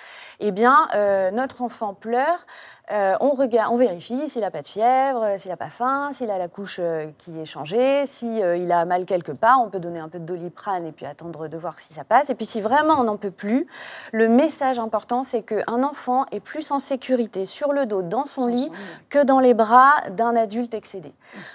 Eh 0.41 0.51
bien, 0.51 0.89
euh, 0.95 1.31
notre 1.31 1.63
enfant 1.63 1.95
pleure. 1.95 2.45
Euh, 2.93 3.15
on, 3.21 3.31
regarde, 3.31 3.73
on 3.73 3.77
vérifie 3.77 4.29
s'il 4.29 4.43
n'a 4.43 4.51
pas 4.51 4.61
de 4.61 4.67
fièvre, 4.67 5.39
s'il 5.39 5.51
n'a 5.51 5.57
pas 5.57 5.71
faim, 5.71 6.11
s'il 6.13 6.31
a 6.31 6.37
la 6.37 6.49
couche 6.49 6.83
qui 7.17 7.41
est 7.41 7.47
changée, 7.47 8.05
s'il 8.05 8.45
il 8.59 8.71
a 8.73 8.85
mal 8.85 9.07
quelque 9.07 9.33
part, 9.33 9.59
on 9.63 9.71
peut 9.71 9.79
donner 9.81 10.01
un 10.01 10.11
peu 10.11 10.19
de 10.19 10.27
doliprane 10.27 10.85
et 10.85 10.93
puis 10.93 11.07
attendre 11.07 11.49
de 11.49 11.57
voir 11.57 11.81
si 11.81 11.95
ça 11.95 12.05
passe. 12.05 12.29
Et 12.29 12.35
puis 12.35 12.45
si 12.45 12.61
vraiment 12.61 13.01
on 13.01 13.05
n'en 13.05 13.17
peut 13.17 13.31
plus, 13.31 13.67
le 14.13 14.29
message 14.29 14.79
important, 14.79 15.23
c'est 15.23 15.41
qu'un 15.41 15.83
enfant 15.83 16.27
est 16.31 16.41
plus 16.41 16.73
en 16.73 16.79
sécurité 16.79 17.47
sur 17.47 17.73
le 17.73 17.87
dos, 17.87 18.03
dans 18.03 18.27
son 18.27 18.47
lit, 18.47 18.71
que 19.09 19.23
dans 19.23 19.41
les 19.41 19.55
bras 19.55 19.95
d'un 20.11 20.37
adulte 20.37 20.75
excédé. 20.75 21.13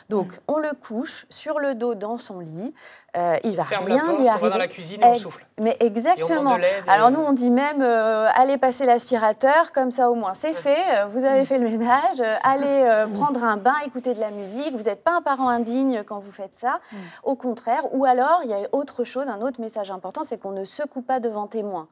Donc, 0.10 0.34
mm. 0.34 0.40
on 0.48 0.58
le 0.58 0.72
couche 0.74 1.26
sur 1.30 1.60
le 1.60 1.76
dos 1.76 1.96
dans 1.96 2.18
son 2.18 2.40
lit. 2.40 2.74
Euh, 3.18 3.38
il 3.44 3.56
va 3.56 3.64
rien 3.64 3.82
lui 3.86 3.94
arriver. 3.94 4.30
On 4.36 4.44
va 4.44 4.50
dans 4.50 4.58
la 4.58 4.68
cuisine 4.68 5.02
et 5.02 5.06
on 5.06 5.16
souffle. 5.16 5.44
Mais 5.60 5.76
exactement. 5.80 6.58
Alors 6.88 7.10
nous, 7.10 7.20
on 7.20 7.34
dit 7.34 7.50
même 7.50 7.82
euh, 7.82 8.28
allez 8.36 8.58
passer 8.58 8.86
l'aspirateur, 8.86 9.72
comme 9.72 9.90
ça 9.90 10.12
au 10.12 10.16
moins 10.16 10.36
c'est 10.36 10.54
fait. 10.54 10.78
Euh, 10.92 11.06
vous 11.08 11.26
avez 11.26 11.42
mm. 11.42 11.46
fait 11.46 11.58
le 11.58 11.70
ménage. 11.70 12.22
allez 12.44 13.08
mm. 13.08 13.14
prendre 13.14 13.44
un 13.44 13.58
bain, 13.58 13.74
écouter 13.86 14.14
de 14.14 14.20
la 14.20 14.30
musique. 14.30 14.76
Vous 14.76 14.84
n'êtes 14.84 15.04
pas 15.04 15.16
un 15.16 15.22
parent 15.22 15.50
indigne 15.50 16.04
quand 16.06 16.20
vous 16.20 16.32
faites 16.32 16.54
ça. 16.54 16.80
Au 17.24 17.36
contraire. 17.36 17.82
Ou 17.94 18.06
alors, 18.06 18.42
il 18.44 18.52
y 18.52 18.54
a 18.54 18.60
autre 18.74 19.04
chose, 19.04 19.28
un 19.28 19.42
autre 19.42 19.60
message 19.60 19.90
important, 19.90 20.22
c'est 20.24 20.38
qu'on 20.38 20.52
ne 20.52 20.64
secoue 20.64 21.02
pas 21.02 21.20
devant 21.20 21.48
témoin. 21.48 21.88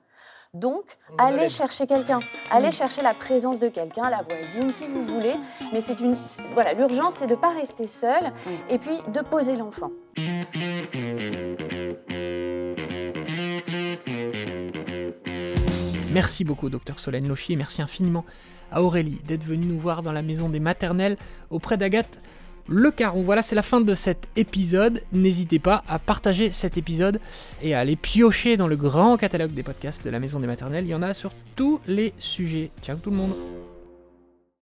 Donc, 0.54 0.86
allez 1.18 1.50
chercher 1.50 1.86
quelqu'un, 1.88 2.20
allez 2.50 2.72
chercher 2.72 3.02
la 3.02 3.14
présence 3.14 3.60
de 3.60 3.68
quelqu'un, 3.68 4.10
la 4.10 4.24
voisine, 4.24 4.74
qui 4.74 4.88
vous 4.88 5.04
voulez. 5.04 5.36
Mais 5.74 5.82
c'est 5.82 6.00
une, 6.00 6.16
voilà, 6.54 6.74
l'urgence, 6.74 7.16
c'est 7.16 7.28
de 7.28 7.36
ne 7.36 7.40
pas 7.40 7.52
rester 7.52 7.86
seul 7.86 8.32
et 8.70 8.78
puis 8.78 8.98
de 9.14 9.20
poser 9.22 9.56
l'enfant. 9.56 9.92
Merci 16.12 16.44
beaucoup, 16.44 16.70
docteur 16.70 17.00
Solène 17.00 17.28
Lochier. 17.28 17.56
Merci 17.56 17.82
infiniment 17.82 18.26
à 18.72 18.82
Aurélie 18.82 19.20
d'être 19.26 19.44
venue 19.44 19.68
nous 19.68 19.80
voir 19.80 20.02
dans 20.02 20.12
la 20.12 20.22
maison 20.24 20.50
des 20.50 20.60
maternelles 20.60 21.18
auprès 21.52 21.78
d'Agathe 21.78 22.20
le 22.68 22.92
caron. 22.92 23.22
Voilà, 23.22 23.42
c'est 23.42 23.56
la 23.56 23.64
fin 23.64 23.82
de 23.82 23.94
cet 23.94 24.28
épisode. 24.36 25.02
N'hésitez 25.12 25.60
pas 25.60 25.84
à 25.88 26.00
partager 26.00 26.52
cet 26.52 26.78
épisode 26.78 27.20
et 27.62 27.74
à 27.74 27.80
aller 27.80 27.96
piocher 27.96 28.58
dans 28.58 28.68
le 28.68 28.76
grand 28.76 29.18
catalogue 29.18 29.54
des 29.54 29.64
podcasts 29.64 30.04
de 30.04 30.10
la 30.10 30.20
Maison 30.20 30.40
des 30.40 30.48
Maternelles. 30.48 30.86
Il 30.86 30.90
y 30.90 30.96
en 30.96 31.02
a 31.02 31.14
sur 31.14 31.32
tous 31.56 31.80
les 31.88 32.14
sujets. 32.18 32.72
Ciao 32.82 32.98
tout 32.98 33.12
le 33.12 33.18
monde 33.18 33.67